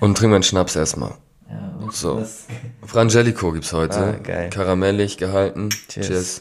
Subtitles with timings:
[0.00, 1.12] Und trinken wir einen Schnaps erstmal.
[1.48, 2.24] Ja, So.
[2.86, 3.98] Frangelico gibt's heute.
[3.98, 4.50] Ah, geil.
[4.50, 5.68] Karamellig gehalten.
[5.88, 6.06] Cheers.
[6.06, 6.40] Cheers.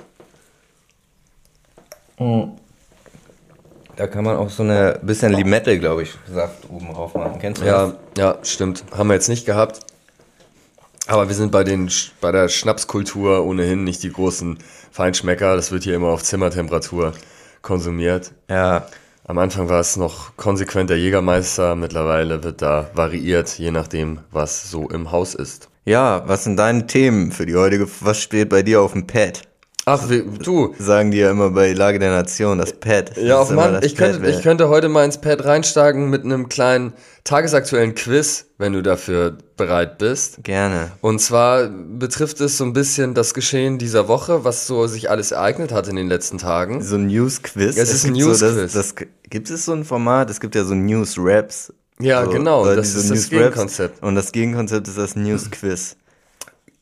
[3.96, 7.38] Da kann man auch so eine bisschen Limette, glaube ich, Saft oben drauf machen.
[7.40, 8.84] Kennst du Ja, ja, stimmt.
[8.96, 9.82] Haben wir jetzt nicht gehabt.
[11.08, 11.90] Aber wir sind bei, den,
[12.22, 14.60] bei der Schnapskultur ohnehin nicht die großen
[14.92, 15.56] Feinschmecker.
[15.56, 17.14] Das wird hier immer auf Zimmertemperatur
[17.62, 18.32] konsumiert.
[18.48, 18.56] das?
[18.56, 18.88] Ja,
[19.30, 21.76] Am Anfang war es noch konsequent der Jägermeister.
[21.76, 25.70] Mittlerweile wird da variiert, je nachdem, was so im Haus ist.
[25.86, 27.88] Ja, was sind deine Themen für die heutige?
[28.02, 29.44] Was steht bei dir auf dem Pad?
[29.90, 30.76] Ach, wie, du.
[30.78, 33.18] Sagen die ja immer bei Lage der Nation, das Pad.
[33.18, 36.48] Ja, auf Mann, ich könnte, Pad, ich könnte heute mal ins Pad reinsteigen mit einem
[36.48, 36.94] kleinen
[37.24, 40.44] tagesaktuellen Quiz, wenn du dafür bereit bist.
[40.44, 40.92] Gerne.
[41.02, 45.32] Und zwar betrifft es so ein bisschen das Geschehen dieser Woche, was so sich alles
[45.32, 46.84] ereignet hat in den letzten Tagen.
[46.84, 47.76] So ein News-Quiz.
[47.76, 48.74] Ja, es ist ein so News-Quiz.
[48.74, 50.30] das, das, gibt es so ein Format?
[50.30, 51.74] Es gibt ja so News-Raps.
[52.00, 54.04] Ja, so, genau, das so ist das Gegenkonzept.
[54.04, 55.98] Und das Gegenkonzept ist das News-Quiz.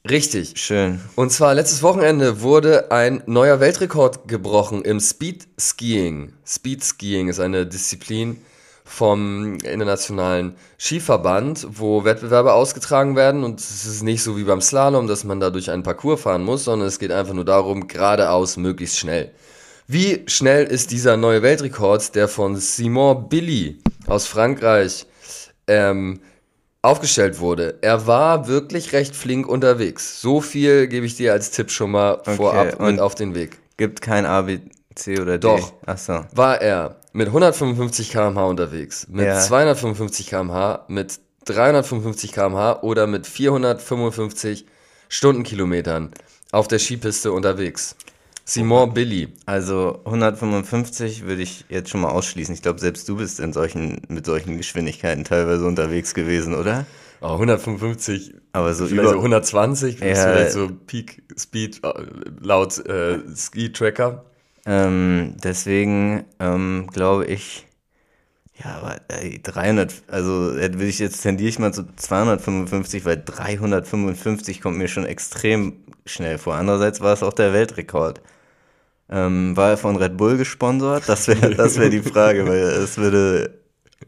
[0.10, 0.54] Richtig.
[0.56, 1.02] Schön.
[1.16, 6.34] Und zwar letztes Wochenende wurde ein neuer Weltrekord gebrochen im Speed Skiing.
[6.46, 8.38] Speed Skiing ist eine Disziplin
[8.86, 15.08] vom internationalen Skiverband, wo Wettbewerbe ausgetragen werden und es ist nicht so wie beim Slalom,
[15.08, 18.56] dass man da durch einen Parcours fahren muss, sondern es geht einfach nur darum, geradeaus
[18.56, 19.32] möglichst schnell.
[19.88, 25.06] Wie schnell ist dieser neue Weltrekord, der von Simon Billy aus Frankreich
[25.68, 26.22] ähm,
[26.82, 27.78] aufgestellt wurde?
[27.82, 30.22] Er war wirklich recht flink unterwegs.
[30.22, 33.58] So viel gebe ich dir als Tipp schon mal vorab und- mit auf den Weg.
[33.78, 34.60] Gibt kein A, B,
[34.96, 35.48] C oder D.
[35.48, 35.74] Doch.
[35.86, 36.26] Ach so.
[36.34, 39.40] War er mit 155 km/h unterwegs, mit Ja.
[39.40, 44.66] 255 km/h, mit 355 km/h oder mit 455
[45.10, 46.12] Stundenkilometern
[46.52, 47.96] auf der Skipiste unterwegs.
[48.50, 49.28] Simon Billy.
[49.46, 52.54] Also 155 würde ich jetzt schon mal ausschließen.
[52.56, 56.86] Ich glaube, selbst du bist in solchen, mit solchen Geschwindigkeiten teilweise unterwegs gewesen, oder?
[57.20, 60.24] Oh, 155, Aber so über- so 120, das ist Ja.
[60.32, 61.94] vielleicht so Peak Speed äh,
[62.42, 64.24] laut äh, Ski-Tracker.
[64.66, 67.66] Ähm, deswegen ähm, glaube ich,
[68.64, 73.22] ja, aber ey, 300, also äh, will ich jetzt tendiere ich mal zu 255, weil
[73.26, 75.74] 355 kommt mir schon extrem
[76.06, 76.56] schnell vor.
[76.56, 78.22] Andererseits war es auch der Weltrekord.
[79.10, 81.04] Ähm, war er von Red Bull gesponsert?
[81.08, 83.60] Das wäre das wär die Frage, weil es würde,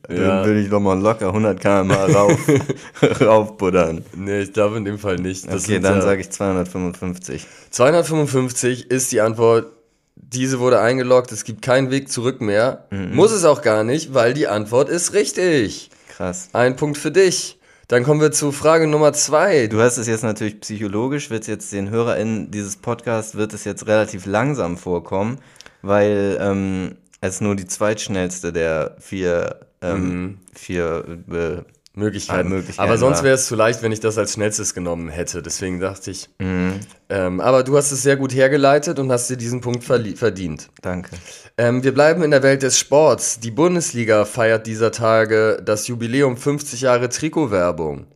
[0.09, 0.15] Ja.
[0.39, 2.37] dann würde ich nochmal locker 100 km/h rauf,
[3.21, 4.03] raufbuddern.
[4.15, 5.47] Nee, ich glaube in dem Fall nicht.
[5.51, 7.47] Das Okay, dann ja- sage ich 255.
[7.69, 9.67] 255 ist die Antwort.
[10.15, 12.85] Diese wurde eingeloggt, es gibt keinen Weg zurück mehr.
[12.91, 13.15] Mhm.
[13.15, 15.89] Muss es auch gar nicht, weil die Antwort ist richtig.
[16.09, 16.49] Krass.
[16.53, 17.58] Ein Punkt für dich.
[17.89, 19.65] Dann kommen wir zu Frage Nummer zwei.
[19.65, 23.87] Du hast es jetzt natürlich psychologisch, wird jetzt den HörerInnen dieses Podcasts wird es jetzt
[23.87, 25.39] relativ langsam vorkommen,
[25.81, 31.63] weil ähm, es nur die zweitschnellste der vier, ähm, vier äh,
[31.99, 32.49] Möglichkeiten.
[32.49, 35.41] Möglichkeiten aber sonst wäre es zu leicht, wenn ich das als schnellstes genommen hätte.
[35.41, 36.29] Deswegen dachte ich.
[36.39, 36.79] Mhm.
[37.09, 40.69] Ähm, aber du hast es sehr gut hergeleitet und hast dir diesen Punkt verdient.
[40.81, 41.11] Danke.
[41.57, 43.39] Ähm, wir bleiben in der Welt des Sports.
[43.39, 48.07] Die Bundesliga feiert dieser Tage das Jubiläum 50 Jahre Trikotwerbung.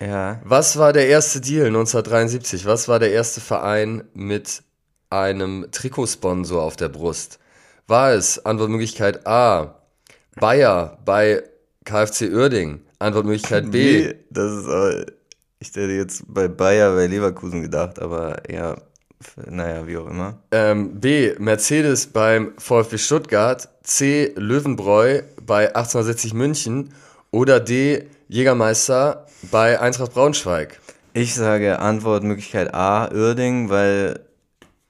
[0.00, 2.66] Ja, Was war der erste Deal 1973?
[2.66, 4.62] Was war der erste Verein mit
[5.10, 7.38] einem Trikotsponsor auf der Brust?
[7.88, 9.80] War es Antwortmöglichkeit A,
[10.36, 11.42] Bayer bei
[11.84, 12.82] KfC Uerding?
[12.98, 15.06] Antwortmöglichkeit B, B, das ist aber,
[15.60, 18.76] ich hätte jetzt bei Bayer, bei Leverkusen gedacht, aber ja,
[19.46, 20.38] naja, wie auch immer.
[20.52, 26.92] ähm, B, Mercedes beim VfB Stuttgart, C, Löwenbräu bei 1860 München
[27.30, 30.80] oder D, Jägermeister bei Eintracht Braunschweig?
[31.14, 34.20] Ich sage Antwortmöglichkeit A, Uerding, weil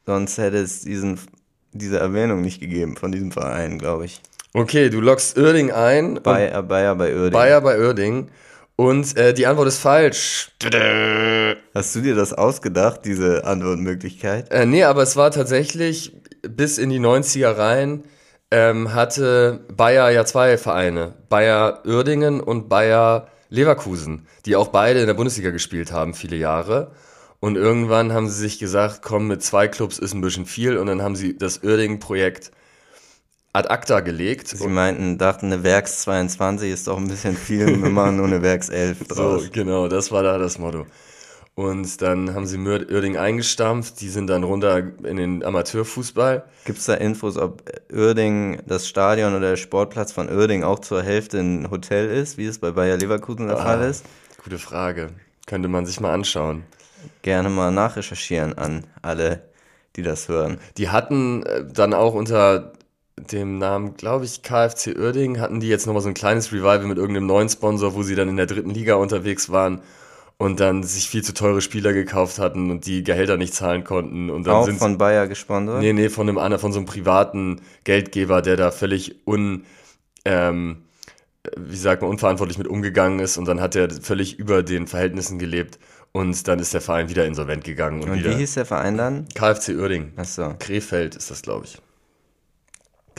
[0.04, 1.18] sonst hätte es diesen,
[1.72, 4.20] diese Erwähnung nicht gegeben von diesem Verein, glaube ich.
[4.54, 6.20] Okay, du loggst Uerding ein.
[6.22, 7.32] Bayer, Bayer bei Uerding.
[7.32, 8.28] Bayer bei Uerding.
[8.76, 10.52] Und äh, die Antwort ist falsch.
[11.74, 14.50] Hast du dir das ausgedacht, diese Antwortmöglichkeit?
[14.50, 18.04] Äh, nee, aber es war tatsächlich bis in die 90er rein,
[18.50, 21.14] ähm, hatte Bayer ja zwei Vereine.
[21.28, 26.92] Bayer Uerdingen und Bayer Leverkusen, die auch beide in der Bundesliga gespielt haben, viele Jahre.
[27.40, 30.76] Und irgendwann haben sie sich gesagt, komm, mit zwei Clubs ist ein bisschen viel.
[30.76, 32.50] Und dann haben sie das Uerdingen-Projekt
[33.52, 34.48] ad acta gelegt.
[34.48, 38.42] Sie meinten, dachten, eine Werks 22 ist doch ein bisschen viel, wir machen nur eine
[38.42, 39.50] Werks 11 So, draus.
[39.52, 40.86] genau, das war da das Motto.
[41.54, 46.44] Und dann haben sie Uerding eingestampft, die sind dann runter in den Amateurfußball.
[46.64, 51.02] Gibt es da Infos, ob Uerding, das Stadion oder der Sportplatz von Uerding auch zur
[51.02, 54.04] Hälfte ein Hotel ist, wie es bei Bayer Leverkusen der Fall ist?
[54.44, 55.08] Gute Frage.
[55.46, 56.62] Könnte man sich mal anschauen.
[57.22, 59.42] Gerne mal nachrecherchieren an alle,
[59.96, 60.58] die das hören.
[60.76, 62.72] Die hatten äh, dann auch unter
[63.20, 66.98] dem Namen, glaube ich, KFC Uerdingen, hatten die jetzt nochmal so ein kleines Revival mit
[66.98, 69.80] irgendeinem neuen Sponsor, wo sie dann in der dritten Liga unterwegs waren
[70.38, 74.30] und dann sich viel zu teure Spieler gekauft hatten und die Gehälter nicht zahlen konnten.
[74.30, 75.80] Und dann Auch sind von Bayer gesponsert?
[75.80, 79.64] Nee, nee, von einem anderen, von so einem privaten Geldgeber, der da völlig un,
[80.24, 80.84] ähm,
[81.56, 85.38] wie sagt man, unverantwortlich mit umgegangen ist und dann hat er völlig über den Verhältnissen
[85.38, 85.78] gelebt
[86.12, 88.02] und dann ist der Verein wieder insolvent gegangen.
[88.02, 89.28] Und, Und wie hieß der Verein dann?
[89.34, 90.12] KFC Uerdingen.
[90.16, 91.78] Achso, Krefeld ist das, glaube ich.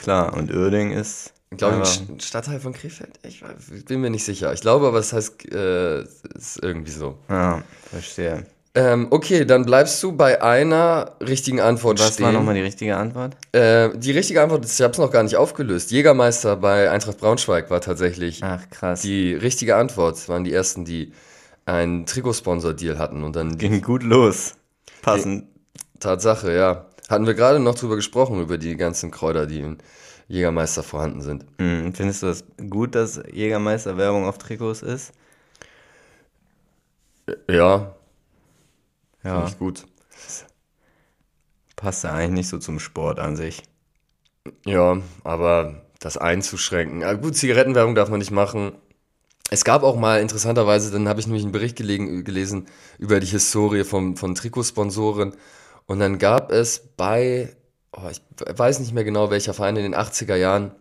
[0.01, 0.33] Klar.
[0.33, 1.33] Und Uerding ist.
[1.57, 3.19] Glaube ich, ein Stadtteil von Krefeld?
[3.23, 3.43] Ich
[3.85, 4.53] bin mir nicht sicher.
[4.53, 7.17] Ich glaube aber, es heißt, äh, ist irgendwie so.
[7.27, 8.45] Ja, verstehe.
[8.75, 12.27] Ähm, okay, dann bleibst du bei einer richtigen Antwort Was stehen.
[12.27, 13.35] war nochmal die richtige Antwort?
[13.51, 15.89] Äh, die richtige Antwort ist, ich habe es noch gar nicht aufgelöst.
[15.89, 19.01] Jägermeister bei Eintracht Braunschweig war tatsächlich Ach, krass.
[19.01, 20.17] die richtige Antwort.
[20.17, 21.13] Es waren die ersten, die
[21.65, 24.53] einen Trikotsponsor-Deal hatten und dann Ging gut los.
[25.01, 25.45] Passend.
[25.99, 26.85] Tatsache, ja.
[27.09, 29.77] Hatten wir gerade noch drüber gesprochen, über die ganzen Kräuter, die in
[30.27, 31.45] Jägermeister vorhanden sind.
[31.59, 35.13] Hm, Findest du das gut, dass Jägermeister Werbung auf Trikots ist?
[37.47, 37.95] Ja,
[39.23, 39.85] Ja, finde ich gut.
[41.75, 43.63] passt ja eigentlich nicht so zum Sport an sich.
[44.65, 47.03] Ja, aber das einzuschränken.
[47.03, 48.73] Ah, gut, Zigarettenwerbung darf man nicht machen.
[49.51, 52.67] Es gab auch mal interessanterweise, dann habe ich nämlich einen Bericht gelegen, gelesen
[52.99, 55.33] über die Historie vom, von Trikotsponsoren.
[55.89, 57.49] Und dann gab es bei,
[57.91, 58.21] oh, ich
[58.55, 60.71] weiß nicht mehr genau welcher Verein in den 80er Jahren,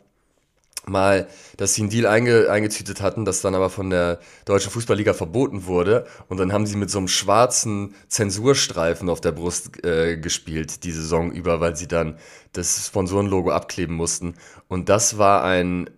[0.85, 5.15] mal, dass sie einen Deal einge, eingetütet hatten, das dann aber von der Deutschen Fußballliga
[5.15, 6.07] verboten wurde.
[6.29, 10.93] Und dann haben sie mit so einem schwarzen Zensurstreifen auf der Brust äh, gespielt, die
[10.93, 12.19] Saison über, weil sie dann
[12.53, 14.35] das Sponsorenlogo abkleben mussten.
[14.69, 15.89] Und das war ein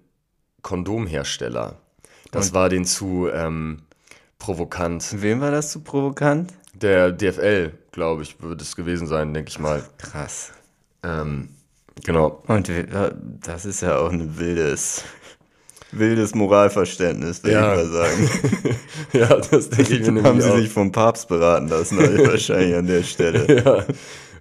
[0.62, 1.80] Kondomhersteller.
[2.30, 3.82] Das Und- war den zu ähm,
[4.38, 5.20] provokant.
[5.20, 6.52] Wem war das zu provokant?
[6.82, 9.82] Der DFL, glaube ich, wird es gewesen sein, denke ich mal.
[9.98, 10.52] Krass.
[11.02, 11.50] Ähm,
[12.04, 12.42] genau.
[12.46, 12.70] Und
[13.44, 15.04] das ist ja auch ein wildes,
[15.92, 17.72] wildes Moralverständnis, würde Ja.
[17.74, 18.30] ich mal sagen.
[19.12, 20.56] ja, das denke ich mir nämlich Haben sie auch.
[20.56, 23.86] sich vom Papst beraten lassen, also wahrscheinlich an der Stelle.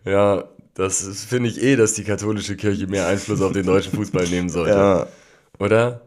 [0.06, 0.44] Ja, ja
[0.76, 4.48] das finde ich eh, dass die katholische Kirche mehr Einfluss auf den deutschen Fußball nehmen
[4.48, 4.72] sollte.
[4.72, 5.08] Ja,
[5.60, 6.02] Oder?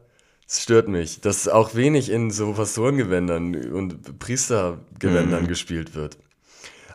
[0.49, 6.19] Es stört mich, dass auch wenig in so Pastorengewändern und Priestergewändern gespielt wird.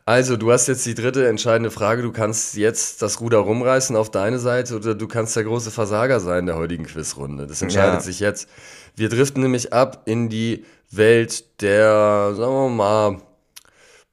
[0.07, 2.01] Also, du hast jetzt die dritte entscheidende Frage.
[2.01, 6.21] Du kannst jetzt das Ruder rumreißen auf deine Seite oder du kannst der große Versager
[6.21, 7.45] sein der heutigen Quizrunde.
[7.45, 7.99] Das entscheidet Ja.
[7.99, 8.47] sich jetzt.
[8.95, 13.17] Wir driften nämlich ab in die Welt der, sagen wir mal,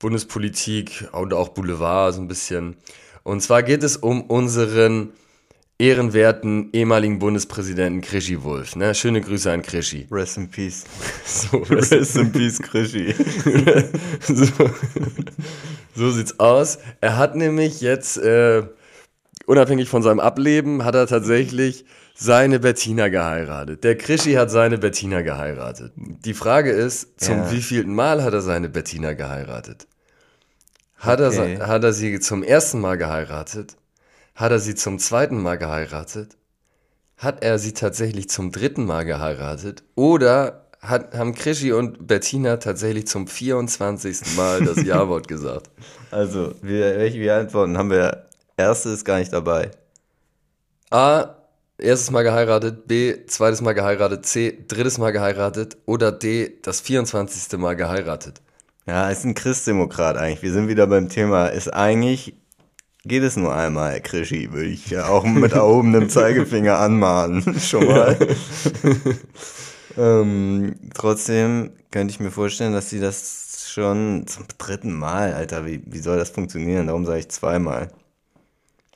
[0.00, 2.76] Bundespolitik und auch Boulevard so ein bisschen.
[3.22, 5.12] Und zwar geht es um unseren
[5.78, 8.76] ehrenwerten ehemaligen Bundespräsidenten Krischi Wolf.
[8.76, 8.94] Ne?
[8.94, 10.06] Schöne Grüße an Krischi.
[10.10, 10.84] rest in peace.
[11.26, 13.12] So, Rest in peace, Krischi.
[14.20, 14.46] so,
[15.96, 16.78] so sieht's aus.
[17.00, 18.62] Er hat nämlich jetzt, äh,
[19.46, 21.84] unabhängig von seinem Ableben, hat er tatsächlich
[22.14, 23.82] seine Bettina geheiratet.
[23.82, 25.92] Der Krischi hat seine Bettina geheiratet.
[25.96, 27.50] Die Frage ist, zum Ja.
[27.50, 29.88] wievielten Mal hat er seine Bettina geheiratet?
[30.96, 31.56] Hat, er, Okay.
[31.56, 33.76] se- hat er sie zum ersten Mal geheiratet?
[34.34, 36.36] Hat er sie zum zweiten Mal geheiratet?
[37.16, 39.84] Hat er sie tatsächlich zum dritten Mal geheiratet?
[39.94, 44.36] Oder hat, haben Krischi und Bettina tatsächlich zum 24.
[44.36, 45.70] Mal das Ja-Wort gesagt?
[46.10, 47.78] Also, wir, welche wir antworten?
[47.78, 48.26] Haben wir,
[48.56, 49.70] erste ist gar nicht dabei.
[50.90, 51.36] A,
[51.78, 57.56] erstes Mal geheiratet, B, zweites Mal geheiratet, C, drittes Mal geheiratet oder D, das 24.
[57.58, 58.40] Mal geheiratet.
[58.86, 60.42] Ja, ist ein Christdemokrat eigentlich.
[60.42, 61.46] Wir sind wieder beim Thema.
[61.46, 62.34] Ist eigentlich,
[63.04, 67.58] geht es nur einmal, Krischi, würde ich ja auch mit erhobenem Zeigefinger anmahnen.
[67.60, 68.16] Schon mal.
[69.98, 75.82] ähm, trotzdem könnte ich mir vorstellen, dass sie das schon zum dritten Mal, Alter, wie,
[75.84, 76.86] wie soll das funktionieren?
[76.86, 77.88] Darum sage ich zweimal.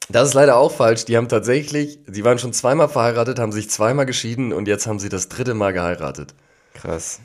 [0.09, 1.05] Das ist leider auch falsch.
[1.05, 4.99] Die haben tatsächlich, die waren schon zweimal verheiratet, haben sich zweimal geschieden und jetzt haben
[4.99, 6.35] sie das dritte Mal geheiratet.
[6.75, 7.21] Krass.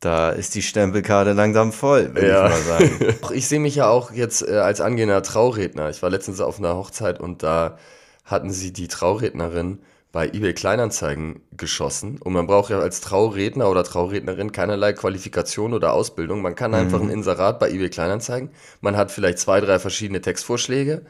[0.00, 2.46] Da ist die Stempelkarte langsam voll, würde Ja.
[2.46, 3.14] ich mal sagen.
[3.34, 5.90] Ich sehe mich ja auch jetzt äh, als angehender Trauredner.
[5.90, 7.76] Ich war letztens auf einer Hochzeit und da
[8.24, 9.80] hatten sie die Traurednerin
[10.12, 12.18] bei eBay Kleinanzeigen geschossen.
[12.18, 16.40] Und man braucht ja als Trauredner oder Traurednerin keinerlei Qualifikation oder Ausbildung.
[16.42, 18.50] Man kann einfach ein Inserat bei eBay Kleinanzeigen.
[18.80, 21.02] Man hat vielleicht zwei, drei verschiedene Textvorschläge.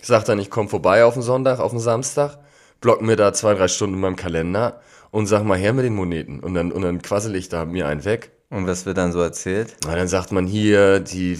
[0.00, 2.38] Sagt dann, ich komme vorbei auf den Sonntag, auf den Samstag,
[2.80, 5.94] block mir da zwei, drei Stunden in meinem Kalender und sag mal her mit den
[5.94, 6.38] Moneten.
[6.40, 8.30] Und dann, und dann quassel ich da mir einen weg.
[8.50, 9.76] Und was wird dann so erzählt?
[9.84, 11.38] Na, dann sagt man hier, die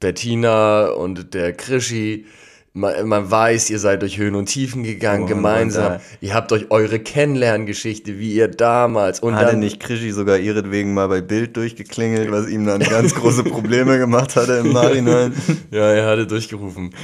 [0.00, 2.26] Bettina und der Krischi,
[2.72, 6.00] man, man weiß, ihr seid durch Höhen und Tiefen gegangen, Und- gemeinsam.
[6.20, 9.20] ihr habt euch eure Kennenlerngeschichte, wie ihr damals.
[9.20, 13.14] Und Hatte dann, nicht Krischi sogar ihretwegen mal bei Bild durchgeklingelt, was ihm dann ganz
[13.14, 15.32] große Probleme gemacht hatte im Nachhinein?
[15.70, 16.94] Ja, er hatte durchgerufen.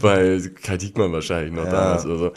[0.00, 1.70] bei Kai Diekmann wahrscheinlich noch Ja.
[1.70, 2.32] damals oder so.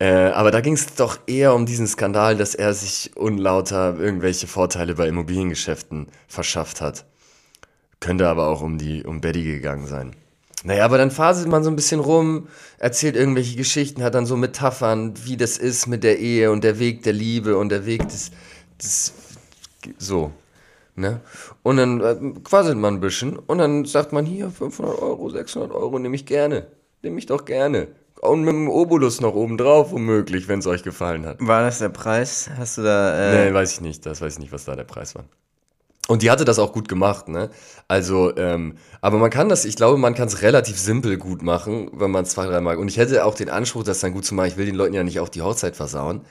[0.00, 4.46] Äh, aber da ging es doch eher um diesen Skandal, dass er sich unlauter irgendwelche
[4.46, 7.04] Vorteile bei Immobiliengeschäften verschafft hat.
[8.00, 10.16] Könnte aber auch um die um Betty gegangen sein.
[10.64, 14.36] Naja, aber dann faselt man so ein bisschen rum, erzählt irgendwelche Geschichten, hat dann so
[14.36, 18.08] Metaphern, wie das ist mit der Ehe und der Weg der Liebe und der Weg
[18.08, 18.30] des,
[18.80, 19.12] des
[19.98, 20.32] so.
[20.96, 21.20] Ne?
[21.62, 25.98] Und dann äh, man ein bisschen und dann sagt man hier 500 Euro, 600 Euro
[25.98, 26.66] nehme ich gerne.
[27.02, 27.88] Nehme ich doch gerne.
[28.20, 31.38] Und mit dem Obolus noch oben drauf, womöglich, wenn es euch gefallen hat.
[31.40, 32.50] War das der Preis?
[32.58, 33.18] Hast du da.
[33.18, 34.04] Äh Nee, weiß ich nicht.
[34.04, 35.24] Das weiß ich nicht, was da der Preis war.
[36.06, 37.50] Und die hatte das auch gut gemacht, ne?
[37.86, 41.88] Also, ähm, aber man kann das, ich glaube, man kann es relativ simpel gut machen,
[41.94, 42.78] wenn man es zwei, dreimal.
[42.78, 44.48] Und ich hätte auch den Anspruch, das dann gut zu machen.
[44.48, 46.22] Ich will den Leuten ja nicht auch die Hochzeit versauen.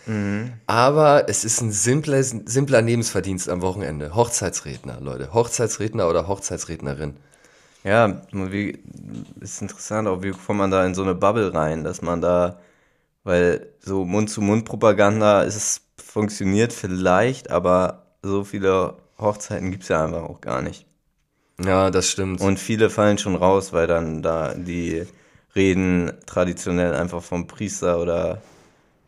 [0.67, 4.13] Aber es ist ein simpler, simpler Lebensverdienst am Wochenende.
[4.13, 5.34] Hochzeitsredner, Leute.
[5.34, 7.15] Hochzeitsredner oder Hochzeitsrednerin.
[7.83, 8.77] Ja, wie,
[9.39, 12.59] ist interessant auch, wie kommt man da in so eine Bubble rein, dass man da,
[13.24, 20.41] weil so Mund-zu-Mund-Propaganda es funktioniert vielleicht, aber so viele Hochzeiten gibt es ja einfach auch
[20.41, 20.86] gar nicht.
[21.63, 22.41] Ja, das stimmt.
[22.41, 25.05] Und viele fallen schon raus, weil dann da die
[25.55, 28.41] Reden traditionell einfach vom Priester oder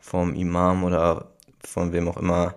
[0.00, 1.26] vom Imam oder
[1.64, 2.54] von wem auch immer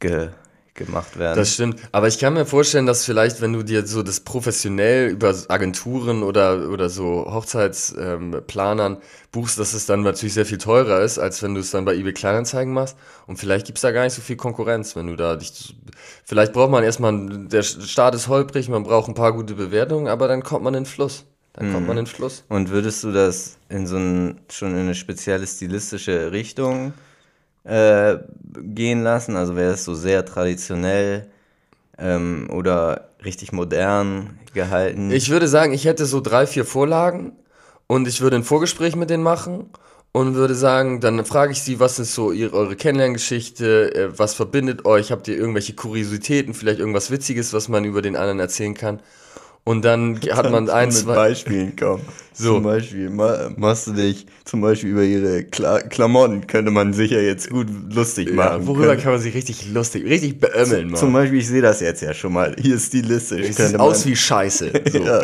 [0.00, 0.30] ge
[0.78, 1.36] gemacht werden.
[1.36, 1.78] Das stimmt.
[1.92, 6.22] Aber ich kann mir vorstellen, dass vielleicht, wenn du dir so das professionell über Agenturen
[6.22, 8.98] oder, oder so Hochzeitsplanern ähm,
[9.30, 11.94] buchst, dass es dann natürlich sehr viel teurer ist, als wenn du es dann bei
[11.94, 12.96] eBay Kleinanzeigen machst.
[13.26, 15.76] Und vielleicht gibt es da gar nicht so viel Konkurrenz, wenn du da dich.
[16.24, 20.28] Vielleicht braucht man erstmal, der Start ist holprig, man braucht ein paar gute Bewertungen, aber
[20.28, 21.26] dann kommt man in den Fluss.
[21.52, 22.44] Dann kommt man in den Fluss.
[22.48, 26.92] Und würdest du das in so ein, schon in eine spezielle stilistische Richtung
[27.68, 28.18] äh,
[28.62, 29.36] gehen lassen?
[29.36, 31.28] Also wäre es so sehr traditionell
[31.98, 35.10] ähm, oder richtig modern gehalten?
[35.10, 37.32] Ich würde sagen, ich hätte so drei, vier Vorlagen
[37.86, 39.70] und ich würde ein Vorgespräch mit denen machen
[40.12, 44.34] und würde sagen, dann frage ich sie, was ist so ihre, eure Kennenlerngeschichte, äh, was
[44.34, 48.74] verbindet euch, habt ihr irgendwelche Kuriositäten, vielleicht irgendwas Witziges, was man über den anderen erzählen
[48.74, 49.00] kann.
[49.68, 51.14] Und dann hat man ein, mit zwei.
[51.14, 52.02] Beispielen kommen.
[52.40, 52.54] So.
[52.54, 57.20] Zum Beispiel ma machst du dich zum Beispiel über ihre Kla Klamotten könnte man sicher
[57.20, 58.66] jetzt gut lustig Ja, machen.
[58.68, 61.22] worüber Könnte- kann man sich richtig lustig, richtig beömmeln, Zum Mann.
[61.22, 62.54] Beispiel, ich sehe das jetzt ja schon mal.
[62.56, 63.40] Hier stilistisch.
[63.40, 64.70] Es könnte sieht man- aus wie Scheiße.
[64.92, 64.98] So.
[64.98, 65.20] Ja,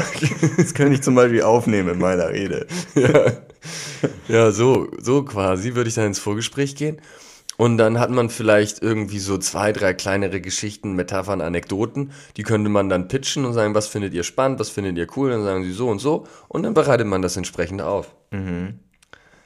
[0.57, 2.67] das könnte ich zum Beispiel aufnehmen in meiner Rede.
[4.27, 6.99] Ja, so, so quasi würde ich dann ins Vorgespräch gehen.
[7.57, 12.13] Und dann hat man vielleicht irgendwie so zwei, drei kleinere Geschichten, Metaphern, Anekdoten.
[12.37, 15.31] Die könnte man dann pitchen und sagen, was findet ihr spannend, was findet ihr cool.
[15.31, 16.27] Dann sagen sie so und so.
[16.49, 18.15] Und dann bereitet man das entsprechend auf.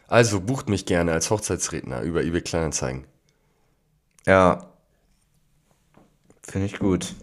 [0.06, 3.04] Also bucht mich gerne als Hochzeitsredner über eBay Kleinanzeigen.
[4.26, 4.66] Ja.
[6.42, 7.14] Finde ich gut.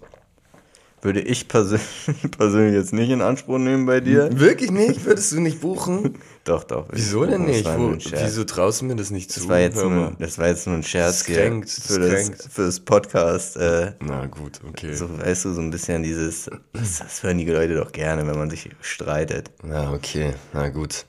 [1.01, 1.88] Würde ich persönlich,
[2.38, 4.39] persönlich jetzt nicht in Anspruch nehmen bei dir?
[4.39, 5.06] Wirklich nicht?
[5.06, 6.18] Würdest du nicht buchen?
[6.46, 6.88] Doch, doch.
[6.92, 7.66] Wieso denn nicht?
[7.66, 9.40] Wo, wieso traust du mir das nicht zu?
[9.40, 12.66] Das war, jetzt nur, das war jetzt nur ein Scherz Das kränkt, für, das für
[12.68, 13.58] das Podcast.
[13.58, 14.94] Äh, Na gut, okay.
[14.94, 18.38] so, weißt du, so ein bisschen dieses, das, das hören die Leute doch gerne, wenn
[18.38, 19.50] man sich streitet.
[19.64, 21.06] Na okay, na gut.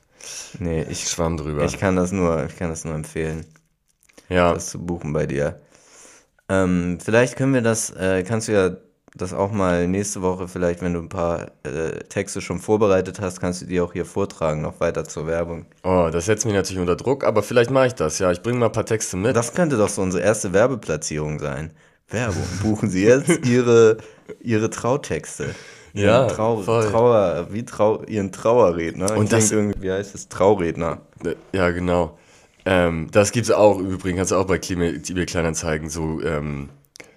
[0.59, 1.65] Nee, Ich ich, schwamm drüber.
[1.67, 3.45] ich kann das nur, ich kann das nur empfehlen.
[4.31, 5.61] ja, das zu buchen bei dir.
[6.49, 8.77] Ähm, vielleicht können wir das, äh, kannst du ja
[9.17, 13.41] das auch mal nächste Woche, vielleicht, wenn du ein paar äh, Texte schon vorbereitet hast,
[13.41, 15.67] kannst du die auch hier vortragen, noch weiter zur Werbung.
[15.85, 18.19] oh, das setzt mich natürlich unter Druck, aber vielleicht mache ich das.
[18.19, 19.35] Ja, ich bringe mal ein paar Texte mit.
[19.37, 21.71] Das könnte doch so unsere erste Werbeplatzierung sein.
[22.09, 22.43] Werbung.
[22.63, 23.97] Buchen Sie jetzt Ihre,
[24.41, 25.55] Ihre Trautexte.
[25.93, 26.89] Ihren Ja, Trau, voll.
[26.91, 29.17] Trauer, wie Trau, Ihren Trauerredner.
[29.17, 30.29] Und das- irgendwie, wie heißt es?
[30.29, 31.01] Trauredner.
[31.53, 32.17] Ja, genau.
[32.69, 36.69] Ähm, das gibt's auch übrigens, kannst du auch bei Klima- eBay Kleinanzeigen so, ähm,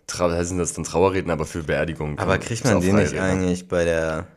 [0.10, 2.18] Trau heißen das dann Trauerredner, aber für Beerdigungen.
[2.20, 3.24] Aber kriegt man den nicht Freiredner.
[3.24, 4.28] eigentlich bei der,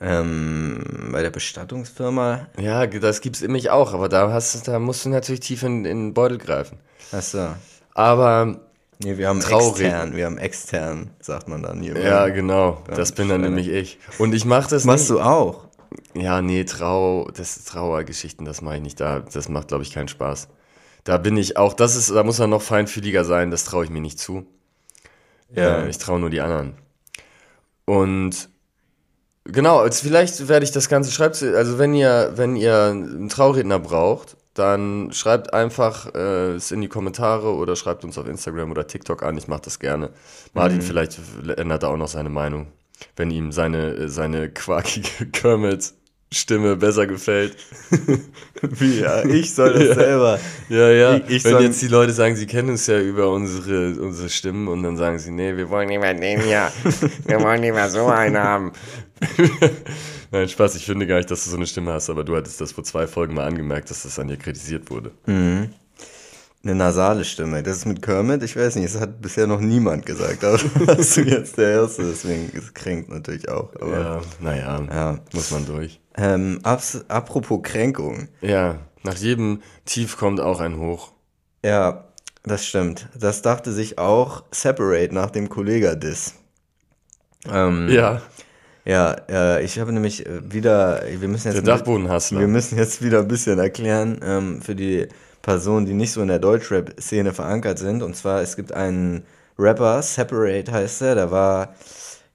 [0.00, 2.48] ähm, bei der Bestattungsfirma?
[2.58, 5.84] Ja, das gibt's nämlich auch, aber da hast du, da musst du natürlich tief in,
[5.84, 6.78] in den Beutel greifen.
[7.12, 7.48] Achso.
[7.94, 8.60] Aber,
[9.02, 9.86] Nee, wir haben Trauredner.
[9.88, 11.98] extern, wir haben extern, sagt man dann hier.
[12.00, 13.98] ja, genau, das bin dann nämlich ich.
[14.18, 15.18] Und ich mache das Machst nicht.
[15.18, 15.66] du auch?
[16.14, 19.00] Ja, nee, Trau, das Trauergeschichten, das mache ich nicht.
[19.00, 20.48] Da, das macht, glaube ich, keinen Spaß.
[21.02, 23.90] Da bin ich auch, das ist, da muss er noch feinfühliger sein, das traue ich
[23.90, 24.46] mir nicht zu.
[25.54, 25.82] Ja.
[25.82, 26.74] Äh, ich traue nur die anderen.
[27.84, 28.48] Und
[29.44, 33.78] genau, als vielleicht werde ich das Ganze, schreibt, also wenn ihr, wenn ihr einen Trauredner
[33.78, 38.86] braucht, dann schreibt einfach äh, es in die Kommentare oder schreibt uns auf Instagram oder
[38.86, 39.36] TikTok an.
[39.36, 40.10] Ich mache das gerne.
[40.52, 41.18] Martin vielleicht
[41.56, 42.68] ändert da auch noch seine Meinung,
[43.16, 45.26] wenn ihm seine, seine quakige
[46.30, 47.56] Kermit-Stimme besser gefällt.
[48.62, 49.94] Wie, ja, ich soll das Ja.
[49.94, 50.38] selber.
[50.68, 51.14] Ja, ja.
[51.16, 54.68] Ich- ich Wenn jetzt die Leute sagen, sie kennen uns ja über unsere, unsere Stimmen
[54.68, 56.70] und dann sagen sie, nee, wir wollen lieber den hier.
[57.26, 58.72] Wir wollen lieber so einen haben.
[60.30, 62.60] Nein, Spaß, ich finde gar nicht, dass du so eine Stimme hast, aber du hattest
[62.60, 65.12] das vor zwei Folgen mal angemerkt, dass das an dir kritisiert wurde.
[65.26, 67.62] eine nasale Stimme.
[67.62, 70.42] Das ist mit Kermit, ich weiß nicht, das hat bisher noch niemand gesagt.
[70.44, 73.70] Aber hast du jetzt der Erste, deswegen es kränkt natürlich auch.
[73.80, 75.18] Aber, Ja, naja, Ja.
[75.32, 76.00] muss man durch.
[76.16, 78.28] Ähm, apropos Kränkung.
[78.40, 81.12] Ja, nach jedem Tief kommt auch ein Hoch.
[81.64, 82.04] Ja,
[82.42, 83.08] das stimmt.
[83.18, 86.34] Das dachte sich auch Separate nach dem Kollega-Diss.
[87.50, 88.22] Ähm, Ja,
[88.84, 92.40] Ja, äh, ich habe nämlich äh, wieder, wir müssen jetzt der Dachbodenhassler.
[92.40, 95.08] Wir müssen jetzt wieder ein bisschen erklären ähm, für die
[95.40, 98.02] Personen, die nicht so in der Deutschrap-Szene verankert sind.
[98.02, 99.24] Und zwar, es gibt einen
[99.58, 101.74] Rapper, Separate heißt er, der war,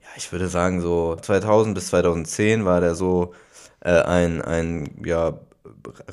[0.01, 3.33] ja, ich würde sagen so 2000 bis 2010 war der so
[3.81, 5.39] äh, ein, ein, ja,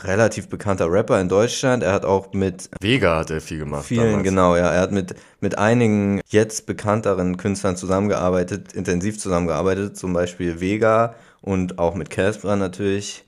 [0.05, 1.83] relativ bekannter Rapper in Deutschland.
[1.83, 3.85] Er hat auch mit Vega hat er viel gemacht.
[3.87, 4.23] Vielen, damals.
[4.23, 4.71] genau, ja.
[4.73, 11.79] Er hat mit, mit einigen jetzt bekannteren Künstlern zusammengearbeitet, intensiv zusammengearbeitet, zum Beispiel Vega und
[11.79, 13.25] auch mit Casper natürlich.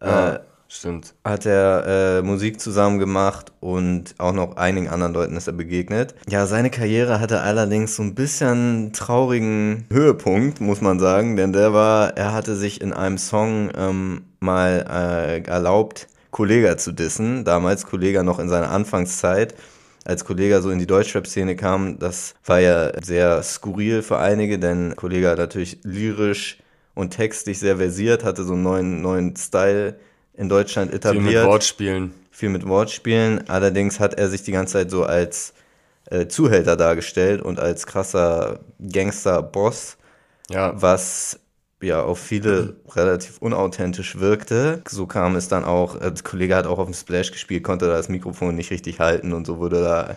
[0.00, 0.40] Ja, Äh,
[0.76, 1.14] stimmt.
[1.24, 6.14] hat er äh, Musik zusammen gemacht und auch noch einigen anderen Leuten ist er begegnet.
[6.28, 11.72] Ja, seine Karriere hatte allerdings so ein bisschen traurigen Höhepunkt, muss man sagen, denn der
[11.72, 17.44] war, er hatte sich in einem Song ähm, mal äh, erlaubt, Kollega zu dissen.
[17.44, 19.54] Damals Kollega noch in seiner Anfangszeit.
[20.04, 24.96] Als Kollega so in die Deutschrap-Szene kam, das war ja sehr skurril für einige, denn
[24.96, 26.58] Kollega natürlich lyrisch
[26.94, 29.96] und textlich sehr versiert, hatte so einen neuen, neuen Style
[30.34, 32.14] in Deutschland Viel etabliert mit Wortspielen.
[32.30, 33.48] viel mit Wortspielen.
[33.48, 35.52] Allerdings hat er sich die ganze Zeit so als
[36.10, 39.96] äh, Zuhälter dargestellt und als krasser Gangster-Boss,
[40.50, 41.38] Ja, was
[41.82, 44.82] ja auf viele relativ unauthentisch wirkte.
[44.88, 47.86] So kam es dann auch, äh, der Kollege hat auch auf dem Splash gespielt, konnte
[47.86, 50.16] da das Mikrofon nicht richtig halten und so wurde da,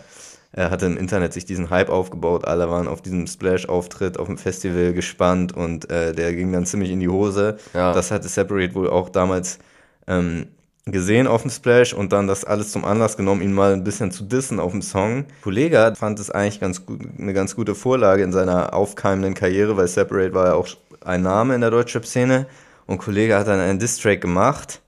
[0.52, 4.38] er hatte im Internet sich diesen Hype aufgebaut, alle waren auf diesem Splash-Auftritt auf dem
[4.38, 7.58] Festival gespannt und äh, der ging dann ziemlich in die Hose.
[7.74, 7.92] Ja.
[7.92, 9.58] Das hatte Separate wohl auch damals
[10.06, 10.46] ähm,
[10.86, 14.12] gesehen auf dem Splash und dann das alles zum Anlass genommen, ihn mal ein bisschen
[14.12, 15.24] zu dissen auf dem Song.
[15.42, 19.88] Kollega fand es eigentlich ganz gut, eine ganz gute Vorlage in seiner aufkeimenden Karriere, weil
[19.88, 20.68] Separate war ja auch
[21.04, 22.46] ein Name in der Deutschrap-Szene
[22.86, 24.80] und Kollege hat dann einen Diss-Track gemacht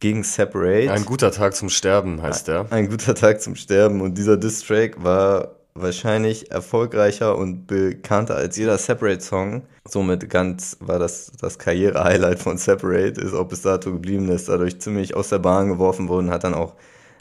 [0.00, 0.90] gegen Separate.
[0.90, 2.66] ein guter Tag zum Sterben heißt der.
[2.70, 8.78] Ein guter Tag zum Sterben und dieser Diss-Track war wahrscheinlich erfolgreicher und bekannter als jeder
[8.78, 9.62] Separate-Song.
[9.88, 14.80] Somit ganz war das das Karriere-Highlight von Separate, ist auch bis dato geblieben, ist dadurch
[14.80, 16.74] ziemlich aus der Bahn geworfen worden, hat dann auch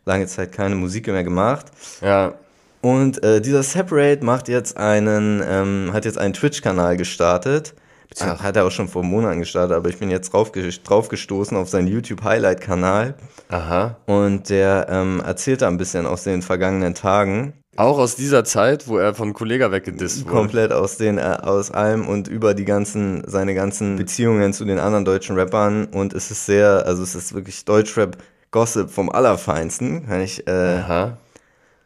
[0.06, 1.68] lange Zeit keine Musik mehr gemacht.
[2.02, 2.34] Ja,
[2.82, 7.74] Und äh, dieser Separate macht jetzt einen, ähm, hat jetzt einen Twitch-Kanal gestartet.
[8.10, 8.44] Beziehungsweise Ach.
[8.48, 10.52] Hat er auch schon vor Monaten gestartet, aber ich bin jetzt drauf,
[10.84, 13.16] drauf gestoßen auf seinen YouTube-Highlight-Kanal.
[13.50, 13.98] aha.
[14.06, 17.54] Und der ähm, erzählt da ein bisschen aus den vergangenen Tagen.
[17.78, 20.36] Auch aus dieser Zeit, wo er von Kollega weggedisst wurde.
[20.36, 24.80] Komplett aus den, äh, aus allem und über die ganzen, seine ganzen Beziehungen zu den
[24.80, 25.86] anderen deutschen Rappern.
[25.86, 30.08] Und es ist sehr, also es ist wirklich Deutschrap-Gossip vom Allerfeinsten.
[30.08, 30.82] Kann ich äh,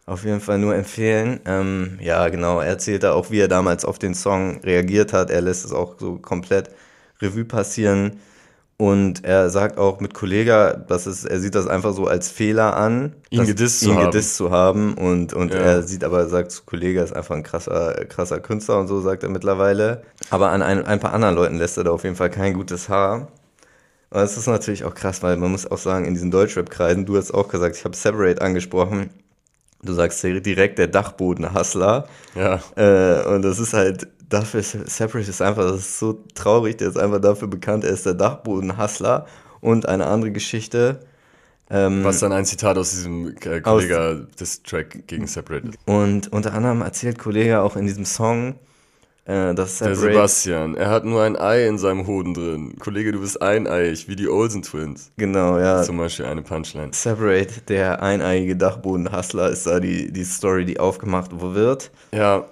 [0.05, 1.41] auf jeden Fall nur empfehlen.
[1.45, 2.61] Ähm, ja, genau.
[2.61, 5.29] Er erzählt da auch, wie er damals auf den Song reagiert hat.
[5.29, 6.69] Er lässt es auch so komplett
[7.21, 8.19] Revue passieren.
[8.81, 12.75] Und er sagt auch mit Kollega, dass es, er sieht das einfach so als Fehler
[12.75, 14.05] an, Ihn gedisst zu ihn haben.
[14.05, 14.95] gedisst zu haben.
[14.95, 15.59] Und, und Ja.
[15.59, 19.21] er sieht aber, sagt zu Kollega, ist einfach ein krasser, krasser Künstler und so, sagt
[19.21, 20.01] er mittlerweile.
[20.31, 22.89] Aber an ein, ein paar anderen Leuten lässt er da auf jeden Fall kein gutes
[22.89, 23.27] Haar.
[24.09, 27.17] Und das ist natürlich auch krass, weil man muss auch sagen, in diesen Deutschrap-Kreisen, du
[27.17, 29.11] hast auch gesagt, ich habe Separate angesprochen,
[29.83, 32.07] du sagst direkt der Dachboden-Hustler.
[32.33, 32.59] Ja.
[32.75, 36.97] Äh, und das ist halt, dafür, Separate ist einfach, das ist so traurig, der ist
[36.97, 39.25] einfach dafür bekannt, er ist der Dachboden-Hustler.
[39.59, 41.01] Und eine andere Geschichte,
[41.69, 45.77] ähm, Was dann ein Zitat aus diesem äh, Kollega des Track gegen Separate ist.
[45.85, 48.55] und unter anderem erzählt Kollege auch in diesem Song,
[49.25, 52.75] äh, dass Der Separate, Sebastian, er hat nur ein Ei in seinem Hoden drin.
[52.79, 55.11] Kollege, du bist eineig, wie die Olsen Twins.
[55.15, 56.89] genau, ja, Zum Beispiel eine Punchline.
[56.91, 61.91] Separate, der eineiige Dachboden-Hustler, ist da die, die Story, die aufgemacht wird.
[62.13, 62.45] Ja,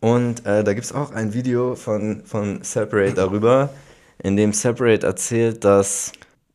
[0.00, 3.70] Und äh, da gibt es auch ein Video von, von Separate darüber,
[4.22, 6.12] in dem Separate erzählt, dass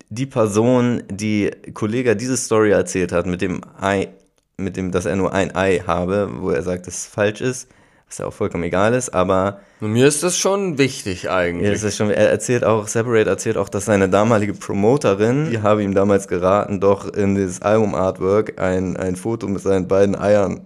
[0.10, 4.10] die Person, die Kollege diese Story erzählt hat, mit dem Ei,
[4.58, 7.68] mit dem, dass er nur ein Ei habe, wo er sagt, dass es falsch ist,
[8.08, 11.72] was ja auch vollkommen egal ist, aber mir ist das schon wichtig ja, eigentlich.
[11.72, 15.84] das ist schon, er erzählt auch, Separate erzählt auch, dass seine damalige Promoterin, die habe
[15.84, 20.62] ihm damals geraten, doch in dieses Album-Artwork ein, ein Foto mit seinen beiden Eiern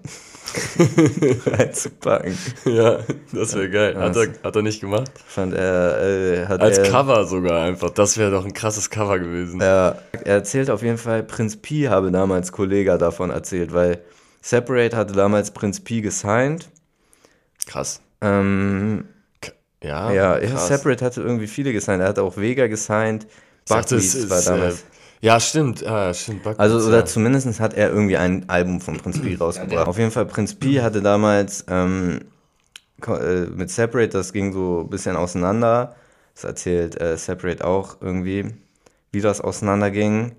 [1.45, 2.37] reinzupacken.
[2.65, 2.99] ja,
[3.31, 3.97] das wäre geil.
[3.97, 5.11] Hat er, hat er nicht gemacht?
[5.27, 7.89] Fand er, äh, hat Als er, Cover sogar einfach.
[7.91, 9.61] Das wäre doch ein krasses Cover gewesen.
[9.61, 14.01] Ja, er erzählt auf jeden Fall, Prinz Pi habe damals Kollega davon erzählt, weil
[14.41, 16.69] Separate hatte damals Prinz Pi gesigned.
[17.67, 18.01] Krass.
[18.21, 19.05] Ähm,
[19.83, 20.67] Ja, ja, ja, krass.
[20.67, 22.01] Separate hatte irgendwie viele gesigned.
[22.01, 23.27] Er hatte auch Vega gesigned.
[23.69, 24.83] Ist, war äh, damals.
[25.21, 26.43] Ja, stimmt, ah, stimmt.
[26.43, 27.05] Backwoods, Also, oder ja.
[27.05, 29.87] zumindest hat er irgendwie ein Album von Prinz P rausgebracht.
[29.87, 32.21] Auf jeden Fall, Prinz P hatte damals ähm,
[33.05, 35.95] äh, mit Separate, das ging so ein bisschen auseinander.
[36.35, 38.45] Das erzählt äh, Separate auch irgendwie,
[39.11, 40.35] wie das auseinanderging.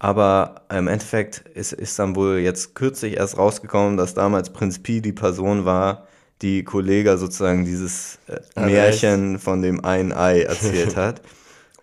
[0.00, 5.00] Aber im Endeffekt ist, ist dann wohl jetzt kürzlich erst rausgekommen, dass damals Prinz P
[5.00, 6.06] die Person war,
[6.42, 11.20] die Kollega sozusagen dieses äh, Märchen von dem einen Ei erzählt hat.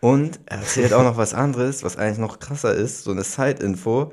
[0.02, 4.12] Und er erzählt auch noch was anderes, was eigentlich noch krasser ist, so eine Side-Info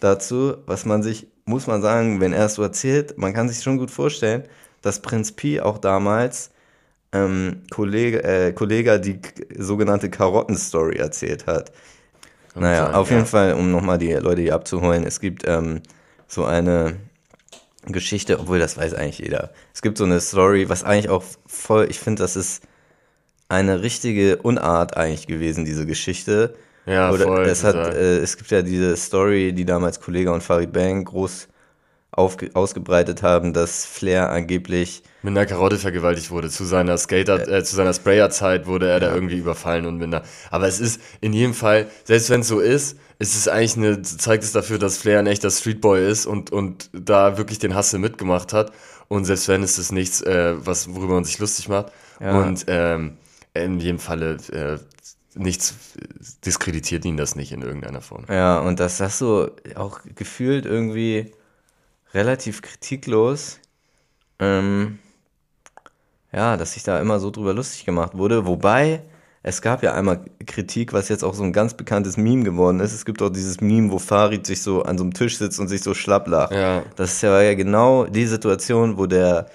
[0.00, 3.62] dazu, was man sich, muss man sagen, wenn er es so erzählt, man kann sich
[3.62, 4.44] schon gut vorstellen,
[4.82, 6.50] dass Prinz Pi auch damals
[7.12, 9.20] ähm, Kollege, äh, Kollega die
[9.56, 11.72] sogenannte Karotten-Story erzählt hat.
[12.54, 13.16] Naja, sein, auf ja.
[13.16, 15.80] jeden Fall, um nochmal die Leute hier abzuholen, es gibt ähm,
[16.26, 16.96] so eine
[17.86, 19.52] Geschichte, obwohl das weiß eigentlich jeder.
[19.72, 22.62] Es gibt so eine Story, was eigentlich auch voll, ich finde, das ist
[23.48, 26.54] eine richtige Unart eigentlich gewesen, diese Geschichte.
[26.86, 30.42] Ja, Oder voll, es, hat, äh, es gibt ja diese Story, die damals Kollega und
[30.42, 31.48] Farid Bang groß
[32.16, 36.48] ausgebreitet haben, dass Flair angeblich mit einer Karotte vergewaltigt wurde.
[36.48, 40.22] Zu seiner Skater, äh, zu seiner Sprayer-Zeit wurde er da irgendwie überfallen und mit einer.
[40.50, 44.02] Aber es ist in jedem Fall, selbst wenn es so ist, ist es eigentlich eine,
[44.02, 47.98] zeigt es dafür, dass Flair ein echter Streetboy ist und, und da wirklich den Hassel
[47.98, 48.70] mitgemacht hat.
[49.08, 51.92] Und selbst wenn ist es nichts, äh, was, worüber man sich lustig macht.
[52.20, 52.38] Ja.
[52.38, 53.16] Und ähm,
[53.54, 54.78] in jedem Falle äh,
[55.34, 55.74] nichts
[56.44, 58.24] diskreditiert ihn das nicht in irgendeiner Form.
[58.28, 61.32] Ja, und dass das so auch gefühlt irgendwie
[62.12, 63.58] relativ kritiklos,
[64.38, 64.98] ähm,
[66.32, 68.46] ja, dass sich da immer so drüber lustig gemacht wurde.
[68.46, 69.02] Wobei,
[69.42, 72.92] es gab ja einmal Kritik, was jetzt auch so ein ganz bekanntes Meme geworden ist.
[72.92, 75.68] Es gibt auch dieses Meme, wo Farid sich so an so einem Tisch sitzt und
[75.68, 76.52] sich so schlapp lacht.
[76.52, 76.82] Ja.
[76.96, 79.46] Das ist ja, ja genau die Situation, wo der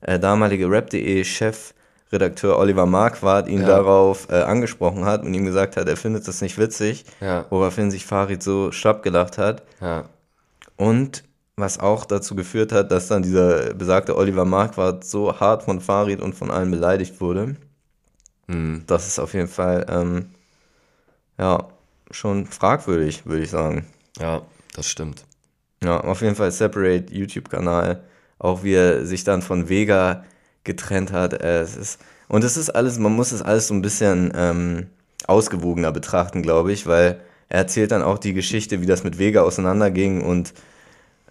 [0.00, 1.74] äh, damalige Rap.de-Chef
[2.14, 3.66] Redakteur Oliver Marquardt ihn Ja.
[3.66, 7.44] darauf äh, angesprochen hat und ihm gesagt hat, er findet das nicht witzig, Ja.
[7.50, 9.62] woraufhin sich Farid so schlapp gelacht hat.
[9.82, 10.04] Ja.
[10.76, 11.24] Und
[11.56, 16.20] was auch dazu geführt hat, dass dann dieser besagte Oliver Marquardt so hart von Farid
[16.20, 17.56] und von allen beleidigt wurde.
[18.48, 18.82] Hm.
[18.86, 20.26] Das ist auf jeden Fall, ähm,
[21.38, 21.68] ja,
[22.10, 23.86] schon fragwürdig, würde ich sagen.
[24.18, 24.42] Ja,
[24.74, 25.24] das stimmt.
[25.82, 28.02] Ja, auf jeden Fall Separate YouTube-Kanal.
[28.38, 30.24] Auch wie er sich dann von Vega
[30.64, 31.34] getrennt hat.
[31.34, 34.86] Äh, es ist, und es ist alles, man muss es alles so ein bisschen ähm,
[35.26, 39.42] ausgewogener betrachten, glaube ich, weil er erzählt dann auch die Geschichte, wie das mit Vega
[39.42, 40.54] auseinanderging und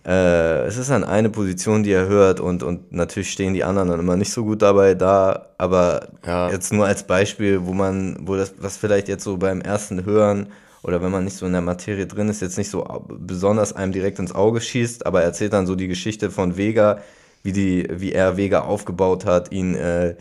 [0.06, 3.89] äh, es ist dann eine Position, die er hört und, und natürlich stehen die anderen
[3.89, 6.50] dann immer nicht so gut dabei da, aber Ja.
[6.50, 10.48] jetzt nur als Beispiel, wo man, wo das, was vielleicht jetzt so beim ersten Hören
[10.84, 13.93] oder wenn man nicht so in der Materie drin ist, jetzt nicht so besonders einem
[13.93, 17.00] direkt ins Auge schießt, aber er erzählt dann so die Geschichte von Vega,
[17.44, 20.16] wie die, wie er Vega aufgebaut hat, ihn, äh,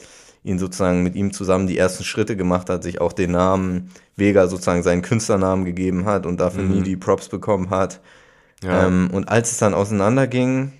[0.44, 4.48] ihn sozusagen mit ihm zusammen die ersten Schritte gemacht hat, sich auch den Namen Vega
[4.48, 8.00] sozusagen seinen Künstlernamen gegeben hat und dafür nie die Props bekommen hat.
[8.62, 8.86] Ja.
[8.86, 10.72] Ähm, und als es dann auseinanderging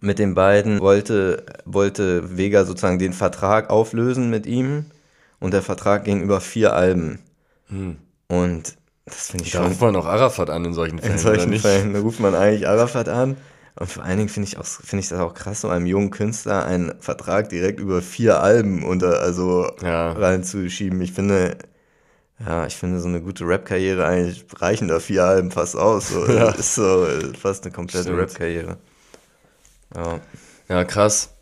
[0.00, 4.86] mit den beiden, wollte, wollte Vega sozusagen den Vertrag auflösen mit ihm.
[5.38, 7.18] Und der Vertrag ging über vier Alben.
[8.28, 9.68] Und das finde ich Da schon.
[9.68, 11.12] ruft man auch Arafat an in solchen Fällen.
[11.12, 11.54] In solchen?
[11.58, 13.36] Fällen da ruft man eigentlich Arafat an.
[13.78, 16.10] Und vor allen Dingen finde ich, auch- finde ich das auch krass, so einem jungen
[16.10, 20.12] Künstler einen Vertrag direkt über vier Alben unter, also Ja.
[20.12, 21.00] reinzuschieben.
[21.02, 21.58] Ich finde,
[22.44, 26.08] ja, ich finde so eine gute Rap-Karriere eigentlich reichen da vier Alben fast aus.
[26.08, 26.46] So, Ja.
[26.52, 28.16] Das ist so äh, fast eine komplette.
[28.16, 28.78] Rap-Karriere.
[29.94, 30.20] Ja.
[30.68, 31.35] Ja, krass.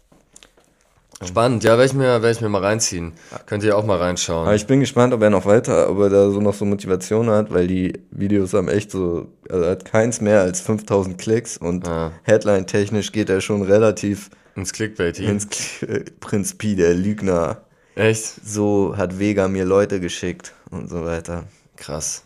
[1.26, 3.12] Spannend, ja, werde ich, mir, werd ich mir mal reinziehen.
[3.46, 4.46] Könnt ihr auch mal reinschauen.
[4.46, 7.28] Aber ich bin gespannt, ob er noch weiter, ob er da so noch so Motivation
[7.30, 11.56] hat, weil die Videos haben echt so, also er hat keins mehr als 5000 Klicks
[11.56, 12.12] und Ja.
[12.22, 15.28] Headline-technisch geht er schon relativ Ins Clickbait-Team.
[15.30, 17.62] ins K- Prinz Pi, der Lügner.
[17.96, 18.24] Echt?
[18.44, 21.44] So hat Vega mir Leute geschickt und so weiter.
[21.76, 22.22] Krass.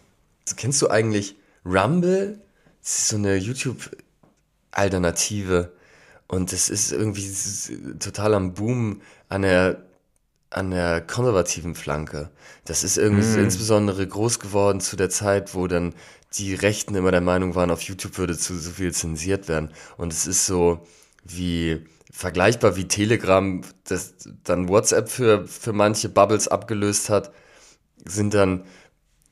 [0.57, 2.39] Kennst du eigentlich Rumble?
[2.83, 5.73] Das ist so eine YouTube-Alternative.
[6.29, 7.31] Und das ist irgendwie
[7.99, 9.83] total am Boom an der,
[10.51, 12.31] an der konservativen Flanke.
[12.67, 15.95] Das ist irgendwie so insbesondere groß geworden zu der Zeit, wo dann
[16.35, 19.71] die Rechten immer der Meinung waren, auf YouTube würde zu so viel zensiert werden.
[19.97, 20.87] Und es ist so
[21.25, 24.15] wie vergleichbar wie Telegram, das
[24.45, 27.33] dann WhatsApp für, für manche Bubbles abgelöst hat,
[28.05, 28.65] sind dann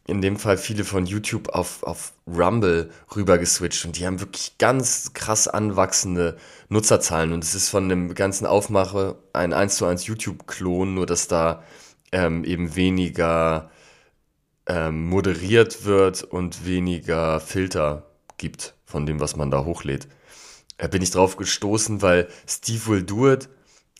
[0.06, 4.56] in dem Fall viele von YouTube auf, auf Rumble rüber geswitcht und die haben wirklich
[4.59, 6.37] ganz krass anwachsende
[6.68, 11.29] Nutzerzahlen und es ist von dem ganzen Aufmache ein 1 zu 1 YouTube-Klon, nur dass
[11.29, 11.62] da
[12.12, 13.70] ähm, eben weniger
[14.66, 20.09] ähm, moderiert wird und weniger Filter gibt von dem, was man da hochlädt.
[20.79, 23.48] Da bin ich drauf gestoßen, weil Steve Will Do It,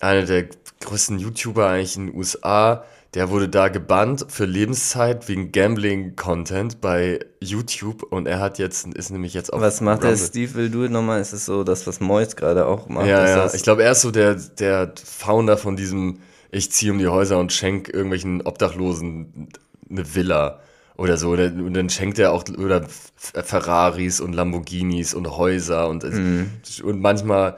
[0.01, 0.49] einer der
[0.81, 2.85] größten YouTuber eigentlich in den USA,
[3.17, 9.11] der wurde da gebannt für Lebenszeit wegen Gambling-Content bei YouTube und er hat jetzt, ist
[9.11, 11.23] nämlich jetzt auf Was macht der Steve Will Do It nochmal?
[11.23, 13.07] Ist es so, dass was Mois gerade auch macht?
[13.07, 13.51] Ja, ja.
[13.55, 16.19] ich glaube, er ist so der, der Founder von diesem,
[16.51, 19.49] ich ziehe um die Häuser und schenke irgendwelchen Obdachlosen
[19.89, 20.61] eine Villa
[20.99, 21.31] oder so.
[21.31, 22.85] Und dann schenkt er auch oder
[23.17, 26.51] Ferraris und Lamborghinis und Häuser und, mhm.
[26.83, 27.57] und manchmal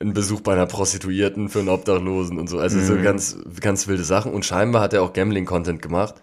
[0.00, 2.58] ein Besuch bei einer Prostituierten für einen Obdachlosen und so.
[2.58, 2.84] Also mhm.
[2.84, 4.32] so ganz, ganz wilde Sachen.
[4.32, 6.16] Und scheinbar hat er auch Gambling-Content gemacht.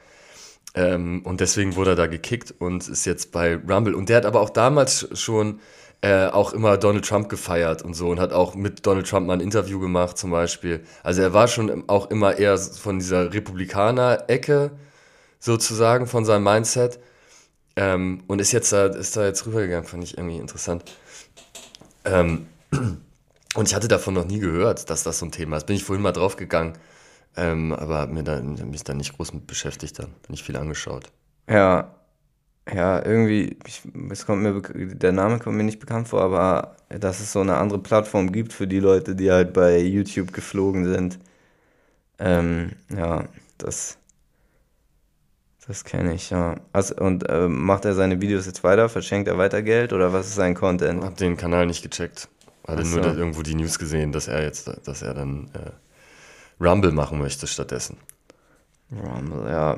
[0.74, 3.96] Ähm, und deswegen wurde er da gekickt und ist jetzt bei Rumble.
[3.96, 5.60] Und der hat aber auch damals schon
[6.02, 9.34] äh, auch immer Donald Trump gefeiert und so und hat auch mit Donald Trump mal
[9.34, 10.84] ein Interview gemacht zum Beispiel.
[11.04, 14.72] Also er war schon auch immer eher von dieser Republikaner-Ecke
[15.40, 17.00] sozusagen, von seinem Mindset.
[17.76, 20.84] Ähm, und ist jetzt da, ist da jetzt rübergegangen, fand ich irgendwie interessant.
[22.04, 22.48] Ähm,
[23.56, 25.66] und ich hatte davon noch nie gehört, dass das so ein Thema ist.
[25.66, 26.74] Bin ich vorhin mal draufgegangen,
[27.36, 31.12] ähm, aber habe mir da, mich da nicht groß mit beschäftigt, dann nicht viel angeschaut.
[31.50, 31.96] Ja,
[32.74, 34.62] ja, irgendwie, ich, es kommt mir,
[34.96, 38.54] der Name kommt mir nicht bekannt vor, aber dass es so eine andere Plattform gibt
[38.54, 41.20] für die Leute, die halt bei YouTube geflogen sind.
[42.20, 43.26] Ähm, ja,
[43.58, 43.98] das,
[45.68, 46.56] das kenne ich, ja.
[46.72, 48.90] Also, und äh, macht er seine Videos jetzt weiter?
[48.90, 51.04] Verschenkt er weiter Geld oder was ist sein Content?
[51.04, 52.30] Hab den Kanal nicht gecheckt.
[52.72, 52.98] Hatte so.
[52.98, 57.48] nur irgendwo die News gesehen, dass er jetzt, dass er dann äh, Rumble machen möchte
[57.48, 57.98] stattdessen.
[58.92, 59.78] Rumble, ja.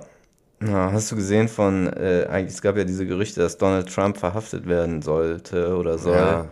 [0.62, 4.68] ja hast du gesehen von, äh, es gab ja diese Gerüchte, dass Donald Trump verhaftet
[4.68, 6.16] werden sollte oder soll.
[6.16, 6.48] Ja.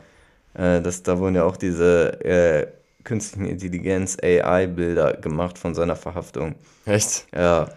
[0.53, 2.67] Äh, das, da wurden ja auch diese äh,
[3.03, 6.55] künstlichen Intelligenz AI-Bilder gemacht von seiner Verhaftung.
[6.85, 7.27] Echt?
[7.33, 7.69] Ja.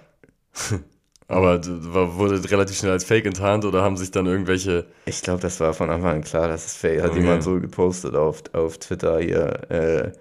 [1.26, 4.84] Aber wurde relativ schnell als Fake enttarnt oder haben sich dann irgendwelche.
[5.06, 7.02] Ich glaube, das war von Anfang an klar, dass es Fake.
[7.02, 7.20] Hat okay.
[7.20, 9.70] jemand so gepostet auf, auf Twitter hier.
[9.70, 10.12] Äh,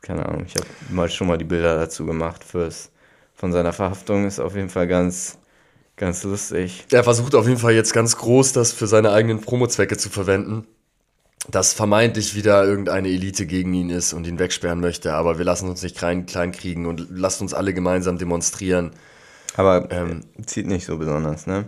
[0.00, 2.90] keine Ahnung, ich habe mal schon mal die Bilder dazu gemacht fürs
[3.34, 4.26] von seiner Verhaftung.
[4.26, 5.38] Ist auf jeden Fall ganz,
[5.96, 6.86] ganz lustig.
[6.90, 10.66] Er versucht auf jeden Fall jetzt ganz groß, das für seine eigenen Promo-Zwecke zu verwenden.
[11.50, 15.68] Dass vermeintlich wieder irgendeine Elite gegen ihn ist und ihn wegsperren möchte, aber wir lassen
[15.68, 18.92] uns nicht klein, klein kriegen und lasst uns alle gemeinsam demonstrieren
[19.54, 21.66] aber ähm, zieht nicht so besonders, ne?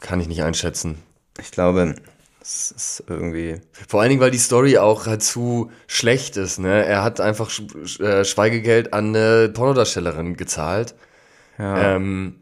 [0.00, 0.98] Kann ich nicht einschätzen.
[1.40, 1.94] Ich glaube,
[2.40, 3.60] es ist irgendwie.
[3.88, 6.84] Vor allen Dingen, weil die Story auch halt zu schlecht ist, ne?
[6.84, 7.50] Er hat einfach
[8.00, 10.94] äh, Schweigegeld an eine Pornodarstellerin gezahlt.
[11.58, 11.96] Ja.
[11.96, 12.36] Ähm,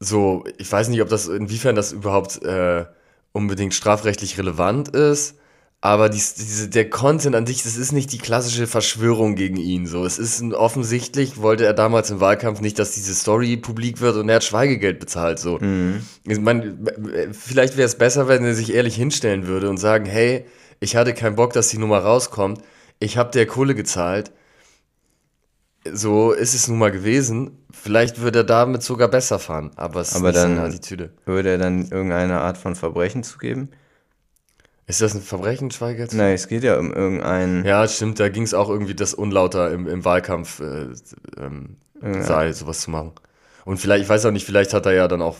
[0.00, 2.86] so, ich weiß nicht, ob das, inwiefern das überhaupt äh,
[3.32, 5.36] unbedingt strafrechtlich relevant ist.
[5.84, 9.88] Aber dies, diese, der Content an sich, das ist nicht die klassische Verschwörung gegen ihn.
[9.88, 14.00] So, es ist ein, offensichtlich wollte er damals im Wahlkampf nicht, dass diese Story publik
[14.00, 15.40] wird und er hat Schweigegeld bezahlt.
[15.40, 16.04] So, mhm.
[16.24, 16.86] mein,
[17.32, 20.46] vielleicht wäre es besser, wenn er sich ehrlich hinstellen würde und sagen, hey,
[20.78, 22.62] ich hatte keinen Bock, dass die Nummer rauskommt.
[23.00, 24.30] Ich habe der Kohle gezahlt.
[25.92, 27.58] So ist es nun mal gewesen.
[27.72, 29.72] Vielleicht würde er damit sogar besser fahren.
[29.74, 31.10] Aber es aber ist dann seine Attitüde.
[31.24, 33.70] Würde er dann irgendeine Art von Verbrechen zugeben?
[34.92, 36.12] Ist das ein Verbrechen, Schweigert?
[36.12, 37.64] Nein, es geht ja um irgendeinen.
[37.64, 40.88] Ja, stimmt, da ging es auch irgendwie, dass unlauter im, im Wahlkampf äh,
[41.38, 42.22] ähm, ja.
[42.22, 43.12] sei, sowas zu machen.
[43.64, 45.38] Und vielleicht, ich weiß auch nicht, vielleicht hat er ja dann auch.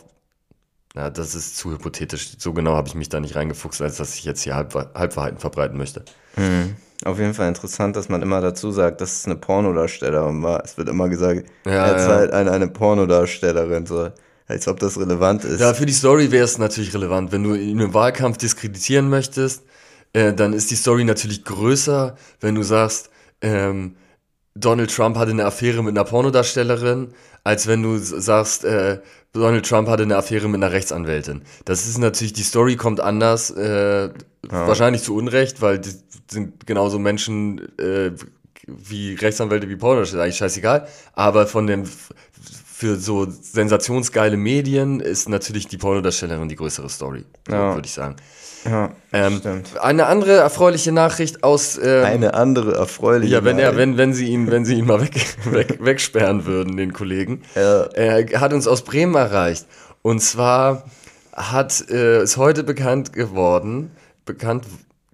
[0.95, 2.39] Na, das ist zu hypothetisch.
[2.39, 5.39] So genau habe ich mich da nicht reingefuchst, als dass ich jetzt hier Halb, Halbwahrheiten
[5.39, 6.03] verbreiten möchte.
[6.37, 6.77] Mhm.
[7.05, 10.65] Auf jeden Fall interessant, dass man immer dazu sagt, das ist eine Pornodarstellerin war.
[10.65, 12.39] Es wird immer gesagt, ja, er zahlt ja.
[12.39, 13.85] eine, eine Pornodarstellerin.
[13.85, 14.09] So
[14.47, 15.61] als ob das relevant ist.
[15.61, 17.33] Ja, für die Story wäre es natürlich relevant.
[17.33, 19.65] Wenn du in einem Wahlkampf diskreditieren möchtest,
[20.13, 23.97] äh, dann ist die Story natürlich größer, wenn du sagst, ähm,
[24.55, 29.01] Donald Trump hatte eine Affäre mit einer Pornodarstellerin, als wenn du sagst, äh,
[29.33, 31.43] Donald Trump hatte eine Affäre mit einer Rechtsanwältin.
[31.65, 34.11] Das ist natürlich, die Story kommt anders, äh, ja.
[34.51, 35.93] wahrscheinlich zu Unrecht, weil die
[36.31, 38.13] sind genauso Menschen äh,
[38.67, 40.87] wie Rechtsanwälte wie Pornodarsteller, eigentlich scheißegal.
[41.15, 41.85] Aber von dem
[42.83, 47.77] für so sensationsgeile Medien ist natürlich die Pornodarstellerin die größere Story, ja.
[47.77, 48.17] würde ich sagen.
[48.65, 49.79] Ja, ähm, stimmt.
[49.81, 51.79] Eine andere erfreuliche Nachricht aus.
[51.81, 53.35] Ähm, eine andere erfreuliche.
[53.35, 55.15] Ja, wenn er, wenn, wenn sie ihn, wenn sie ihn mal weg,
[55.45, 57.43] weg, wegsperren würden, den Kollegen.
[57.55, 57.85] Ja.
[57.85, 59.65] Er hat uns aus Bremen erreicht.
[60.03, 60.83] Und zwar
[61.33, 63.93] hat äh, ist heute bekannt geworden,
[64.25, 64.65] bekannt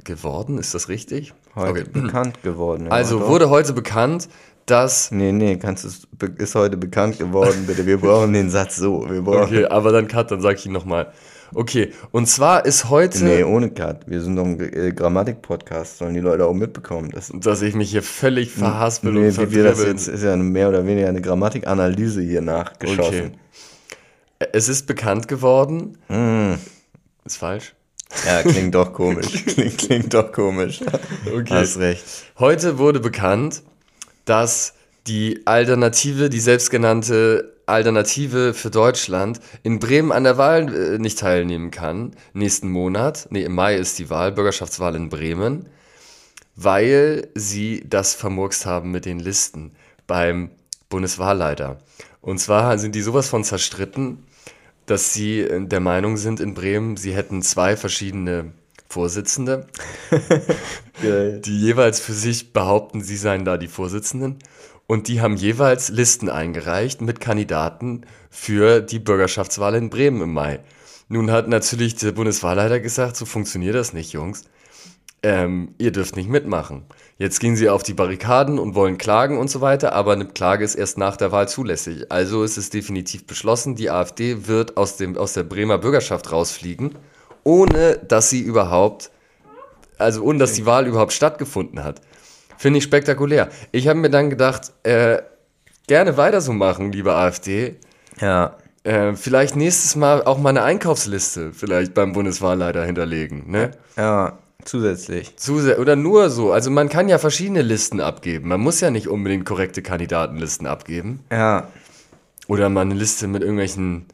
[0.08, 1.32] geworden, ist das richtig?
[1.54, 1.90] Heute okay.
[1.92, 2.86] bekannt geworden.
[2.86, 3.28] Ja, also doch.
[3.28, 4.28] wurde heute bekannt,
[4.66, 5.12] dass.
[5.12, 7.86] Nee, nee, kannst du, ist heute bekannt geworden, bitte.
[7.86, 9.08] Wir brauchen den Satz so.
[9.08, 11.12] Wir brauchen okay, aber dann Cut, dann sag ich ihn nochmal.
[11.54, 13.24] Okay, und zwar ist heute.
[13.24, 14.08] Nee, ohne Cut.
[14.08, 17.10] Wir sind doch ein äh, Grammatik-Podcast, sollen die Leute auch mitbekommen.
[17.10, 20.36] Dass, dass ich mich hier völlig verhaspel nee, und wie wir das jetzt ist ja
[20.36, 23.32] mehr oder weniger eine Grammatikanalyse hier nachgeschossen.
[24.40, 24.48] Okay.
[24.52, 25.98] Es ist bekannt geworden.
[26.08, 26.54] Mm.
[27.24, 27.74] Ist falsch.
[28.26, 29.44] Ja, klingt doch komisch.
[29.46, 30.80] klingt, klingt doch komisch.
[31.26, 31.54] Okay.
[31.54, 32.04] Hast recht.
[32.38, 33.62] Heute wurde bekannt,
[34.24, 34.74] dass
[35.06, 41.70] die Alternative, die selbstgenannte Alternative für Deutschland in Bremen an der Wahl äh, nicht teilnehmen
[41.70, 42.12] kann.
[42.32, 45.66] Nächsten Monat, nee, im Mai ist die Wahl, Bürgerschaftswahl in Bremen,
[46.56, 49.72] weil sie das vermurkst haben mit den Listen
[50.06, 50.50] beim
[50.88, 51.78] Bundeswahlleiter.
[52.20, 54.24] Und zwar sind die sowas von zerstritten,
[54.90, 58.52] dass sie äh, der Meinung sind in Bremen, sie hätten zwei verschiedene
[58.88, 59.66] Vorsitzende,
[61.02, 64.38] die jeweils für sich behaupten, sie seien da die Vorsitzenden.
[64.86, 70.60] Und die haben jeweils Listen eingereicht mit Kandidaten für die Bürgerschaftswahl in Bremen im Mai.
[71.08, 74.44] Nun hat natürlich der Bundeswahlleiter gesagt, so funktioniert das nicht, Jungs.
[75.22, 76.84] Ähm, ihr dürft nicht mitmachen.
[77.20, 80.64] Jetzt gehen sie auf die Barrikaden und wollen klagen und so weiter, aber eine Klage
[80.64, 82.12] ist erst nach der Wahl zulässig.
[82.12, 86.94] Also ist es definitiv beschlossen, die AfD wird aus, dem, aus der Bremer Bürgerschaft rausfliegen,
[87.42, 89.10] ohne dass sie überhaupt,
[89.98, 92.00] also ohne dass die Wahl überhaupt stattgefunden hat.
[92.56, 93.48] Finde ich spektakulär.
[93.72, 95.20] Ich habe mir dann gedacht, äh,
[95.88, 97.80] gerne weiter so machen, liebe AfD.
[98.20, 98.58] Ja.
[98.84, 103.50] Äh, vielleicht nächstes Mal auch mal eine Einkaufsliste vielleicht beim Bundeswahlleiter hinterlegen.
[103.50, 103.72] Ne?
[103.96, 105.36] Ja, zusätzlich.
[105.36, 106.52] Zusä oder nur so.
[106.52, 108.48] Also man kann ja verschiedene Listen abgeben.
[108.48, 111.20] Man muss ja nicht unbedingt korrekte Kandidatenlisten abgeben.
[111.32, 111.68] Ja.
[112.46, 114.06] Oder mal eine Liste mit irgendwelchen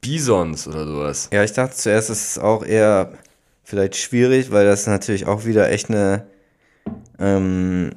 [0.00, 1.28] Bisons oder sowas.
[1.32, 3.12] Ja, ich dachte zuerst, es ist auch eher
[3.64, 6.26] vielleicht schwierig, weil das natürlich auch wieder echt eine
[7.18, 7.90] ähm,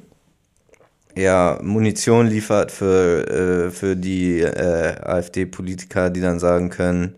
[1.16, 7.14] ja, Munition liefert für, äh, für die äh, AfD-Politiker, die dann sagen können,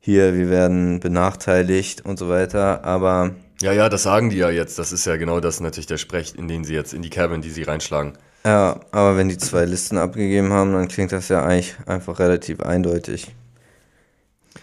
[0.00, 2.84] hier, wir werden benachteiligt und so weiter.
[2.84, 4.78] Aber Ja, ja, das sagen die ja jetzt.
[4.78, 7.34] Das ist ja genau das natürlich der Sprech, in den sie jetzt, in die Kerbe,
[7.34, 8.12] in die sie reinschlagen.
[8.44, 12.60] ja, aber wenn die zwei Listen abgegeben haben, dann klingt das ja eigentlich einfach relativ
[12.60, 13.34] eindeutig.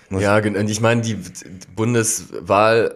[0.09, 1.17] Muss- Ja, ich meine, die
[1.75, 2.93] Bundeswahlamt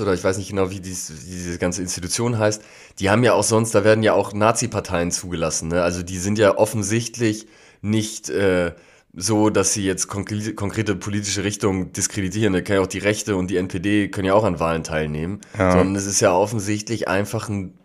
[0.00, 2.62] oder ich weiß nicht genau, wie, dies, diese ganze Institution heißt,
[3.00, 5.68] die haben ja auch sonst, da werden ja auch Nazi-Parteien zugelassen.
[5.68, 5.82] Ne?
[5.82, 7.46] Also die sind ja offensichtlich
[7.82, 8.72] nicht äh,
[9.16, 12.52] so, dass sie jetzt konkrete, konkrete politische Richtungen diskreditieren.
[12.52, 15.40] Da können ja auch die Rechte und die NPD können ja auch an Wahlen teilnehmen.
[15.58, 15.72] Ja.
[15.72, 17.78] Sondern es ist ja offensichtlich einfach ein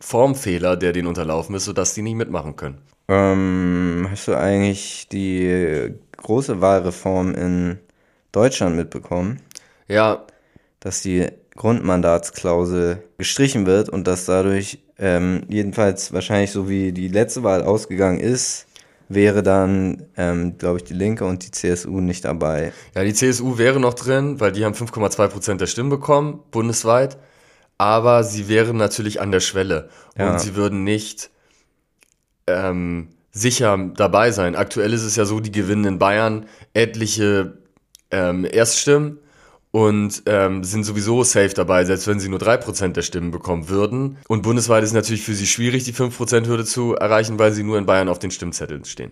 [0.00, 2.78] Formfehler, der denen unterlaufen ist, sodass die nicht mitmachen können.
[3.08, 7.78] Ähm, hast du eigentlich die große Wahlreform in
[8.32, 9.40] Deutschland mitbekommen?
[9.88, 10.26] Ja,
[10.80, 17.42] dass die Grundmandatsklausel gestrichen wird und dass dadurch ähm, jedenfalls wahrscheinlich so wie die letzte
[17.42, 18.66] Wahl ausgegangen ist,
[19.08, 22.72] wäre dann, ähm, glaube ich, die Linke und die CSU nicht dabei.
[22.94, 27.18] Ja, die CSU wäre noch drin, weil die haben 5,2 Prozent der Stimmen bekommen, bundesweit.
[27.76, 29.88] Aber sie wären natürlich an der Schwelle.
[30.16, 30.38] Und Ja.
[30.38, 31.30] sie würden nicht
[32.46, 34.54] ähm, sicher dabei sein.
[34.54, 37.58] Aktuell ist es ja so, die gewinnen in Bayern etliche
[38.10, 39.18] ähm, Erststimmen
[39.74, 44.18] und ähm, sind sowieso safe dabei, selbst wenn sie nur 3% der Stimmen bekommen würden.
[44.28, 47.84] Und bundesweit ist natürlich für sie schwierig, die 5%-Hürde zu erreichen, weil sie nur in
[47.84, 49.10] Bayern auf den Stimmzetteln stehen.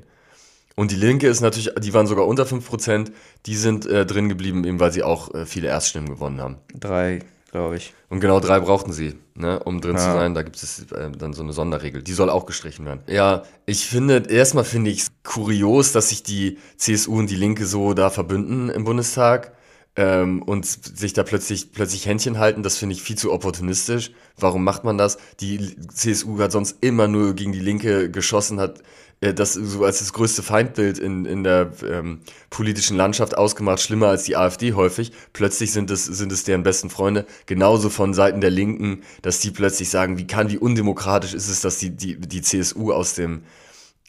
[0.76, 3.10] Und die Linke ist natürlich, die waren sogar unter 5%,
[3.46, 6.58] die sind äh, drin geblieben, eben weil sie auch äh, viele Erststimmen gewonnen haben.
[6.78, 7.18] Drei,
[7.50, 7.92] glaube ich.
[8.08, 10.12] Und genau drei brauchten sie, ne, um drin zu Ja.
[10.14, 10.32] sein.
[10.34, 12.04] Da gibt es äh, dann so eine Sonderregel.
[12.04, 13.00] Die soll auch gestrichen werden.
[13.08, 17.66] Ja, ich finde, erstmal finde ich es kurios, dass sich die CSU und die Linke
[17.66, 19.50] so da verbünden im Bundestag
[19.96, 22.62] ähm, und sich da plötzlich, plötzlich Händchen halten.
[22.62, 24.12] Das finde ich viel zu opportunistisch.
[24.38, 25.18] Warum macht man das?
[25.40, 28.82] Die CSU hat sonst immer nur gegen die Linke geschossen, hat
[29.22, 34.08] äh, das so als das größte Feindbild in, in der ähm, politischen Landschaft ausgemacht, schlimmer
[34.08, 35.12] als die AfD häufig.
[35.32, 39.50] Plötzlich sind es, sind es deren besten Freunde, genauso von Seiten der Linken, dass die
[39.50, 43.44] plötzlich sagen, wie kann, wie undemokratisch ist es, dass die, die, die CSU aus dem,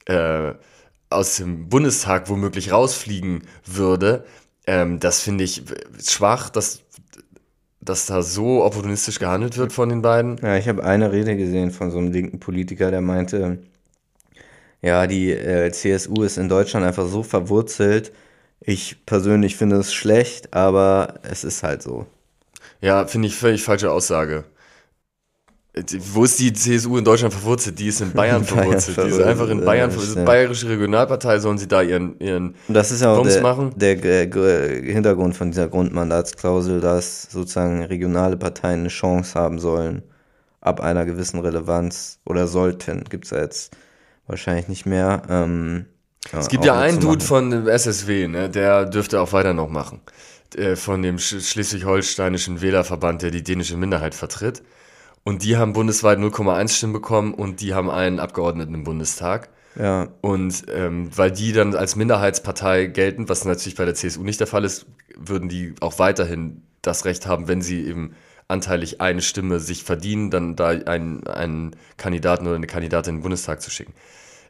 [0.06, 0.54] äh,
[1.10, 4.26] aus dem Bundestag womöglich rausfliegen würde.
[4.68, 5.64] Ähm, das finde ich
[6.04, 6.82] schwach, dass,
[7.82, 10.38] dass da so opportunistisch gehandelt wird von den beiden.
[10.38, 13.60] Ja, ich habe eine Rede gesehen von so einem linken Politiker, der meinte,
[14.82, 18.12] ja, die äh, CSU ist in Deutschland einfach so verwurzelt.
[18.60, 22.06] Ich persönlich finde es schlecht, aber es ist halt so.
[22.82, 24.46] Ja, finde ich völlig falsche Aussage.
[25.74, 25.84] Äh,
[26.14, 27.80] Wo ist die CSU in Deutschland verwurzelt?
[27.80, 28.98] Die ist in Bayern In Bayern verwurzelt.
[28.98, 30.12] Die ist verwurzelt, einfach in Bayern ja, verwurzelt.
[30.12, 30.26] stimmt.
[30.26, 33.72] Bayerische Regionalpartei sollen sie da ihren, ihren Und das ist ja auch der, machen?
[33.76, 40.04] der G- G- Hintergrund von dieser Grundmandatsklausel, dass sozusagen regionale Parteien eine Chance haben sollen,
[40.62, 43.76] ab einer gewissen Relevanz oder sollten, gibt es ja jetzt
[44.28, 45.24] wahrscheinlich nicht mehr.
[45.30, 45.86] Ähm,
[46.38, 50.02] Es gibt ja einen Dude von dem SSW, ne, der dürfte auch weiter noch machen.
[50.56, 54.62] Äh, Von dem Sch schleswig-holsteinischen Wählerverband, der die dänische Minderheit vertritt.
[55.24, 59.50] Und die haben bundesweit 0,1 Stimmen bekommen und die haben einen Abgeordneten im Bundestag.
[59.80, 60.10] Ja.
[60.22, 64.48] Und ähm, weil die dann als Minderheitspartei gelten, was natürlich bei der CSU nicht der
[64.48, 64.86] Fall ist,
[65.18, 68.16] würden die auch weiterhin das Recht haben, wenn sie eben
[68.48, 73.24] anteilig eine Stimme sich verdienen, dann da einen, einen Kandidaten oder eine Kandidatin in den
[73.24, 73.94] Bundestag zu schicken.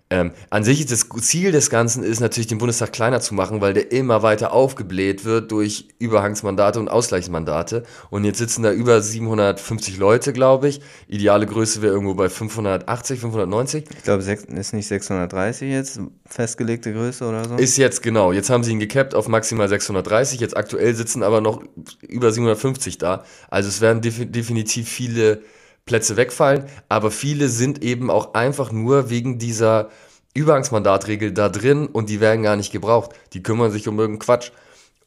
[0.10, 3.62] Ähm, an sich ist das Ziel des Ganzen ist natürlich, den Bundestag kleiner zu machen,
[3.62, 7.84] weil der immer weiter aufgebläht wird durch Überhangsmandate und Ausgleichsmandate.
[8.12, 10.82] Und jetzt sitzen da über 750 Leute, glaube ich.
[11.08, 13.86] Ideale Größe wäre irgendwo bei 580, 590.
[13.90, 17.56] Ich glaube, ist nicht 630 jetzt festgelegte Größe oder so?
[17.56, 18.32] Ist jetzt, genau.
[18.32, 20.40] Jetzt haben sie ihn gekappt auf maximal 630.
[20.40, 21.64] Jetzt aktuell sitzen aber noch
[22.08, 23.24] über 750 da.
[23.50, 25.42] Also es werden definitiv viele
[25.86, 29.90] Plätze wegfallen, aber viele sind eben auch einfach nur wegen dieser
[30.34, 33.12] Übergangsmandatregel da drin und die werden gar nicht gebraucht.
[33.34, 34.52] Die kümmern sich um irgendeinen Quatsch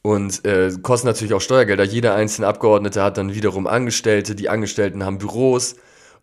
[0.02, 1.84] und äh, kosten natürlich auch Steuergelder.
[1.84, 5.76] Jeder einzelne Abgeordnete hat dann wiederum Angestellte, die Angestellten haben Büros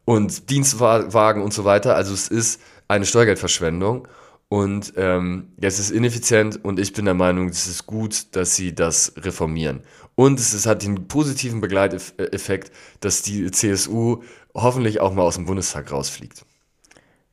[0.06, 1.96] und Dienstwagen und so weiter.
[1.96, 4.08] Also es ist eine Steuergeldverschwendung
[4.48, 8.76] und ähm, es ist ineffizient und ich bin der Meinung, es ist gut, dass sie
[8.76, 9.82] das reformieren.
[10.16, 14.22] Und es, es hat den positiven Begleiteffekt, dass die CSU
[14.54, 16.46] hoffentlich auch mal aus dem Bundestag rausfliegt.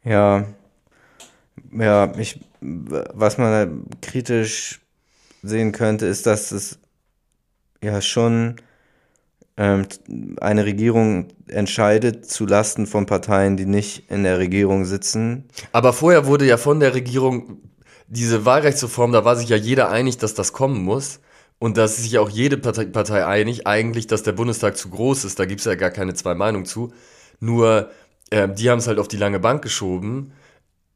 [0.04, 0.46] Ja,
[1.72, 4.80] ja, ich, was man kritisch
[5.42, 6.78] sehen könnte, ist, dass es
[7.82, 8.56] ja schon
[9.56, 9.86] ähm,
[10.40, 15.44] eine Regierung entscheidet zu Lasten von Parteien, die nicht in der Regierung sitzen.
[15.72, 17.58] Aber vorher wurde ja von der Regierung
[18.08, 21.20] diese Wahlrechtsreform, da war sich ja jeder einig, dass das kommen muss.
[21.60, 25.26] Und da ist sich auch jede Partei, Partei einig, eigentlich, dass der Bundestag zu groß
[25.26, 25.38] ist.
[25.38, 26.90] Da gibt es ja gar keine zwei Meinungen zu.
[27.38, 27.90] Nur,
[28.30, 30.32] äh, die haben es halt auf die lange Bank geschoben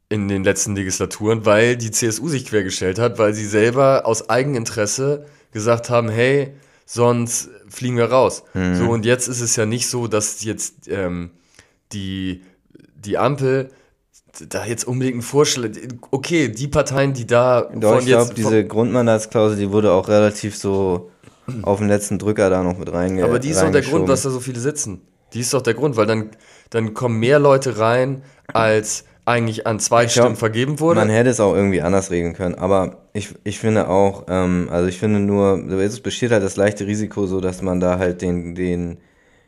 [0.08, 5.26] in den letzten Legislaturen, weil die CSU sich quergestellt hat, weil sie selber aus Eigeninteresse
[5.52, 6.54] gesagt haben, hey,
[6.86, 8.42] sonst fliegen wir raus.
[8.54, 8.74] Mhm.
[8.76, 11.30] So, und jetzt ist es ja nicht so, dass jetzt ähm,
[11.92, 12.42] die,
[12.94, 13.70] die Ampel
[14.48, 15.70] da jetzt unbedingt einen Vorschlag.
[16.10, 17.70] Okay, die Parteien, die da.
[17.74, 21.10] Doch, ich glaube, diese Grundmandatsklausel, die wurde auch relativ so
[21.62, 24.22] auf den letzten Drücker da noch mit reinge Aber die ist doch der Grund, dass
[24.22, 25.02] da so viele sitzen.
[25.32, 26.30] Die ist doch der Grund, weil dann,
[26.70, 31.00] dann kommen mehr Leute rein, als eigentlich an zwei Stimmen vergeben wurde.
[31.00, 34.86] Man hätte es auch irgendwie anders regeln können, aber ich, ich finde auch, ähm, also
[34.86, 38.54] ich finde nur, es besteht halt das leichte Risiko so, dass man da halt den,
[38.54, 38.98] den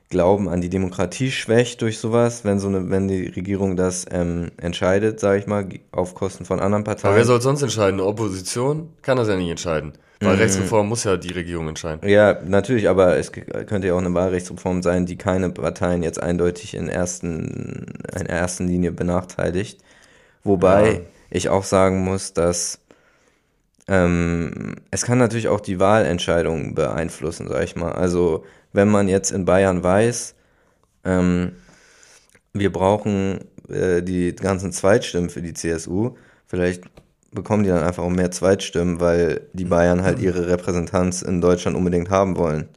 [0.08, 4.52] Glauben an die Demokratie schwächt durch sowas, wenn so eine, wenn die Regierung das ähm,
[4.56, 7.08] entscheidet, sage ich mal, auf Kosten von anderen Parteien.
[7.08, 7.94] Aber wer soll sonst entscheiden?
[7.94, 9.94] Eine Opposition kann das ja nicht entscheiden.
[10.20, 10.88] Wahlrechtsreform mhm.
[10.90, 12.08] muss ja die Regierung entscheiden.
[12.08, 16.74] Ja, natürlich, aber es könnte ja auch eine Wahlrechtsreform sein, die keine Parteien jetzt eindeutig
[16.74, 17.86] in, ersten,
[18.18, 19.80] in ersten Linie benachteiligt.
[20.42, 21.00] Wobei ja.
[21.30, 22.80] ich auch sagen muss, dass
[23.88, 27.92] ähm, es kann natürlich auch die Wahlentscheidung beeinflussen, sag ich mal.
[27.92, 28.44] Also
[28.76, 30.34] wenn man jetzt in Bayern weiß,
[31.04, 31.52] ähm,
[32.52, 36.14] wir brauchen äh, die ganzen Zweitstimmen für die CSU,
[36.46, 36.84] vielleicht
[37.32, 39.70] bekommen die dann einfach auch mehr Zweitstimmen, weil die mhm.
[39.70, 42.68] Bayern halt ihre Repräsentanz in Deutschland unbedingt haben wollen.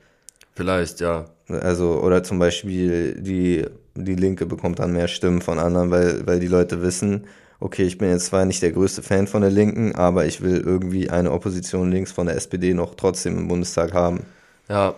[0.56, 1.26] Vielleicht, ja.
[1.48, 6.40] Also, oder zum Beispiel die, die Linke bekommt dann mehr Stimmen von anderen, weil, weil
[6.40, 7.26] die Leute wissen,
[7.60, 10.62] okay, ich bin jetzt zwar nicht der größte Fan von der Linken, aber ich will
[10.66, 14.26] irgendwie eine Opposition links von der SPD noch trotzdem im Bundestag haben.
[14.70, 14.96] Ja,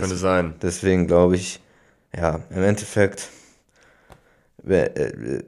[0.00, 0.54] könnte das, sein.
[0.62, 1.60] Deswegen glaube ich,
[2.16, 3.28] ja, im Endeffekt
[4.68, 5.42] äh,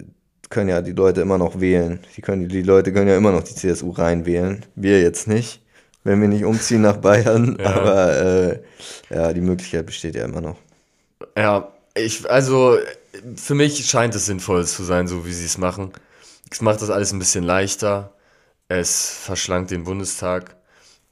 [0.51, 2.01] können ja die Leute immer noch wählen.
[2.16, 4.64] Die, können, die Leute können ja immer noch die CSU reinwählen.
[4.74, 5.61] Wir jetzt nicht,
[6.05, 7.59] wenn wir nicht umziehen nach Bayern.
[7.64, 7.74] Ja.
[7.74, 8.61] Aber äh,
[9.11, 10.57] ja, die Möglichkeit besteht ja immer noch.
[11.36, 12.78] Ja, ich, also
[13.36, 15.92] für mich scheint es sinnvoll zu sein, so wie sie es machen.
[16.51, 18.12] Es macht das alles ein bisschen leichter.
[18.68, 20.57] Es verschlankt den Bundestag.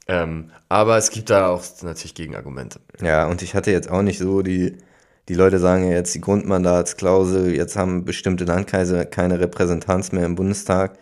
[0.07, 2.79] Ähm, aber es gibt da auch natürlich Gegenargumente.
[3.01, 4.77] Ja, und ich hatte jetzt auch nicht so die
[5.29, 10.35] die Leute sagen ja jetzt die Grundmandatsklausel, jetzt haben bestimmte Landkreise keine Repräsentanz mehr im
[10.35, 10.97] Bundestag.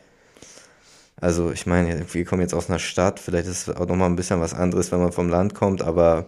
[1.19, 4.15] Also ich meine, wir kommen jetzt aus einer Stadt, vielleicht ist es auch nochmal ein
[4.15, 6.27] bisschen was anderes, wenn man vom Land kommt, aber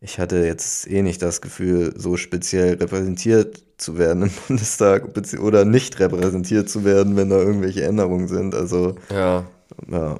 [0.00, 5.04] ich hatte jetzt eh nicht das Gefühl, so speziell repräsentiert zu werden im Bundestag
[5.40, 8.54] oder nicht repräsentiert zu werden, wenn da irgendwelche Änderungen sind.
[8.54, 9.44] Also ja,
[9.88, 10.18] ja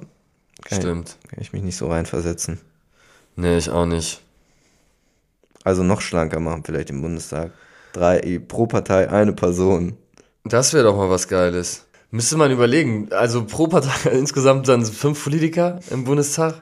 [0.65, 1.17] kann stimmt.
[1.23, 2.59] Ich, kann ich mich nicht so reinversetzen.
[3.35, 4.21] Nee, ich auch nicht.
[5.63, 7.51] Also noch schlanker machen vielleicht im Bundestag.
[7.93, 9.97] Drei, pro Partei eine Person.
[10.43, 11.85] Das wäre doch mal was Geiles.
[12.09, 13.11] Müsste man überlegen.
[13.11, 16.61] Also pro Partei insgesamt dann fünf Politiker im Bundestag?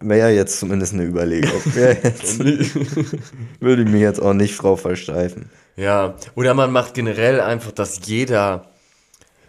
[0.00, 1.50] Wäre ja jetzt zumindest eine Überlegung.
[3.60, 5.50] Würde ich mir jetzt auch nicht Frau versteifen.
[5.76, 8.70] Ja, oder man macht generell einfach, dass jeder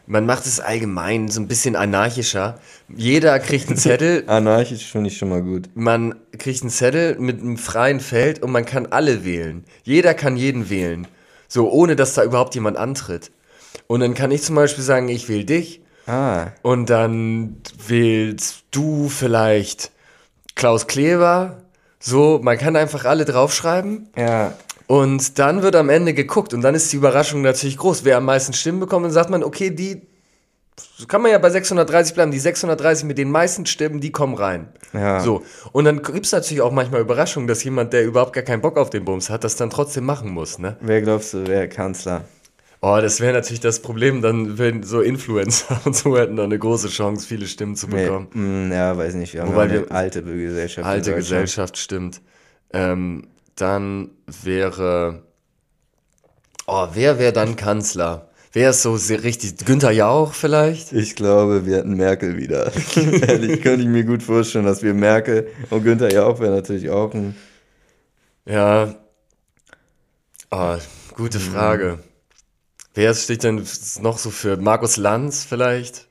[0.08, 2.60] man macht es allgemein so ein bisschen anarchischer.
[2.95, 4.24] Jeder kriegt einen Zettel.
[4.28, 5.70] Anarchisch finde ich schon mal gut.
[5.76, 9.64] Man kriegt einen Zettel mit einem freien Feld und man kann alle wählen.
[9.84, 11.08] Jeder kann jeden wählen.
[11.47, 13.32] So, ohne dass da überhaupt jemand antritt.
[13.88, 15.82] Und dann kann ich zum Beispiel sagen, ich will dich.
[16.08, 19.91] Ah, Und dann wählst du vielleicht
[20.55, 21.62] Klaus Kleber.
[21.99, 24.10] So, man kann einfach alle draufschreiben.
[24.18, 24.53] ja.
[24.88, 26.53] Und dann wird am Ende geguckt.
[26.53, 28.05] Und dann ist die Überraschung natürlich groß.
[28.05, 30.01] Wer am meisten Stimmen bekommt, dann sagt man, okay, die.
[31.07, 32.31] Kann man ja bei 630 bleiben.
[32.31, 34.67] Die 630 mit den meisten Stimmen, die kommen rein.
[34.93, 35.19] Ja.
[35.21, 35.43] So.
[35.71, 38.77] Und dann gibt es natürlich auch manchmal Überraschungen, dass jemand, der überhaupt gar keinen Bock
[38.77, 40.59] auf den Bums hat, das dann trotzdem machen muss.
[40.59, 40.77] Ne?
[40.81, 42.25] Wer glaubst du, wer Kanzler?
[42.81, 46.59] Oh, das wäre natürlich das Problem, dann wenn so Influencer und so hätten dann eine
[46.59, 48.27] große Chance, viele Stimmen zu Nee, bekommen.
[48.69, 49.33] mm, ja, weiß nicht.
[49.33, 50.88] Wir haben Wobei eine wir- alte Gesellschaft.
[50.88, 51.15] Alte.
[51.15, 52.21] Gesellschaft, stimmt.
[52.71, 53.25] Ähm,
[53.58, 55.24] dann wäre.
[56.68, 58.30] Oh, wer wäre dann Kanzler?
[58.53, 59.58] Wer ist so richtig?
[59.66, 60.91] Günther Jauch vielleicht?
[60.93, 62.72] Ich glaube, wir hätten Merkel wieder.
[62.95, 67.14] Ehrlich, könnte ich mir gut vorstellen, dass wir Merkel und Günther Jauch wäre natürlich auch
[67.14, 67.36] ein.
[68.45, 68.95] Ja.
[70.51, 70.78] Oh,
[71.16, 71.41] gute Mhm.
[71.41, 71.99] Frage.
[72.93, 73.66] Wer steht denn
[74.01, 76.08] noch so für Markus Lanz vielleicht?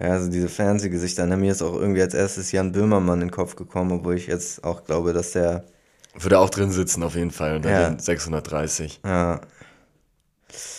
[0.00, 1.26] Ja, also diese Fernsehgesichter.
[1.26, 1.36] Ne?
[1.36, 4.64] Mir ist auch irgendwie als erstes Jan Böhmermann in den Kopf gekommen, obwohl ich jetzt
[4.64, 5.64] auch glaube, dass der.
[6.18, 7.88] Würde auch drin sitzen auf jeden Fall unter Ja.
[7.90, 9.00] den 630.
[9.04, 9.40] Ja,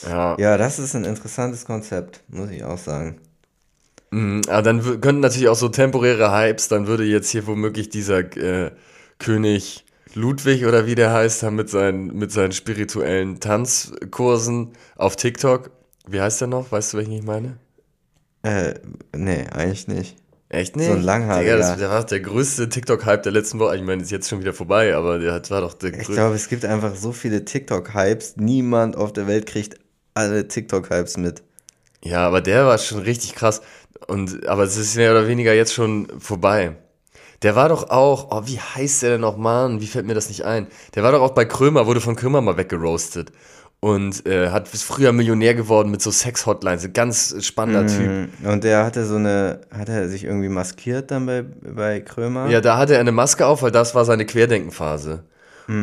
[0.07, 0.37] Ja.
[0.39, 3.19] ja, das ist ein interessantes Konzept, muss ich auch sagen.
[4.11, 7.89] Mhm, aber dann wü- könnten natürlich auch so temporäre Hypes, dann würde jetzt hier womöglich
[7.89, 8.71] dieser äh,
[9.19, 9.83] König
[10.13, 15.71] Ludwig oder wie der heißt, mit seinen, mit seinen spirituellen Tanzkursen auf TikTok.
[16.07, 16.71] Wie heißt der noch?
[16.71, 17.57] Weißt du, welchen ich meine?
[18.43, 18.75] Äh,
[19.13, 20.15] nee, eigentlich nicht.
[20.55, 20.87] Echt nicht?
[20.87, 21.55] So ein Langhaariger.
[21.57, 23.75] Digga, das, der war der größte TikTok-Hype der letzten Woche.
[23.75, 26.13] Ich meine, ist jetzt schon wieder vorbei, aber der hat- war doch der Ich größte.
[26.13, 28.35] glaube, es gibt einfach so viele TikTok-Hypes.
[28.37, 29.77] Niemand auf der Welt kriegt
[30.13, 31.43] alle TikTok-Hypes mit.
[32.03, 33.61] Ja, aber der war schon richtig krass.
[34.07, 36.75] Und, aber es ist mehr oder weniger jetzt schon vorbei.
[37.41, 39.81] Der war doch auch, oh, wie heißt der denn noch, Mann?
[39.81, 40.67] Wie fällt mir das nicht ein?
[40.95, 43.31] Der war doch auch bei Krömer, wurde von Krömer mal weggeroastet.
[43.79, 46.85] Und äh, hat bis früher Millionär geworden mit so Sex-Hotlines.
[46.85, 48.15] Ein ganz spannender Typ.
[48.41, 52.47] Mm, Und der hatte so eine, hat er sich irgendwie maskiert dann bei, bei Krömer?
[52.47, 55.25] Ja, da hatte er eine Maske auf, weil das war seine Querdenkenphase.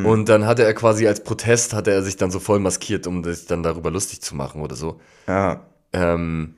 [0.00, 3.24] Und dann hatte er quasi als Protest, hatte er sich dann so voll maskiert, um
[3.24, 5.00] sich dann darüber lustig zu machen oder so.
[5.26, 5.62] Ja,
[5.92, 6.56] Ähm,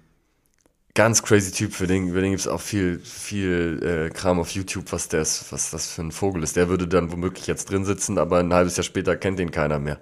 [0.94, 4.50] ganz crazy Typ, für den, für den gibt es auch viel, viel äh, Kram auf
[4.50, 6.56] YouTube, was, der ist, was das für ein Vogel ist.
[6.56, 9.78] Der würde dann womöglich jetzt drin sitzen, aber ein halbes Jahr später kennt ihn keiner
[9.78, 10.00] mehr.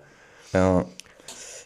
[0.53, 0.85] ja.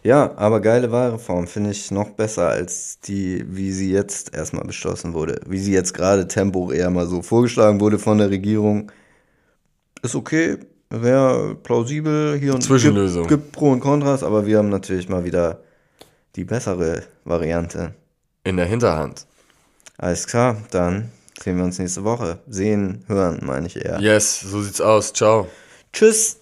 [0.07, 5.15] Ja, aber geile Wahlreform finde ich noch besser als die, wie sie jetzt erstmal beschlossen
[5.15, 5.41] wurde.
[5.49, 8.93] Wie sie jetzt gerade temporär mal so vorgeschlagen wurde von der Regierung.
[10.03, 10.59] Ist okay,
[10.91, 13.27] wäre plausibel hier und Zwischenlösung.
[13.27, 15.59] Gibt, gibt Pro und Kontras, aber wir haben natürlich mal wieder
[16.37, 17.93] die bessere Variante.
[18.45, 19.27] In der Hinterhand.
[19.99, 21.11] Alles klar, dann
[21.43, 22.39] sehen wir uns nächste Woche.
[22.47, 23.99] Sehen, hören, meine ich eher.
[23.99, 25.13] Yes, so sieht's aus.
[25.13, 25.49] Ciao.
[25.93, 26.39] Tschüss.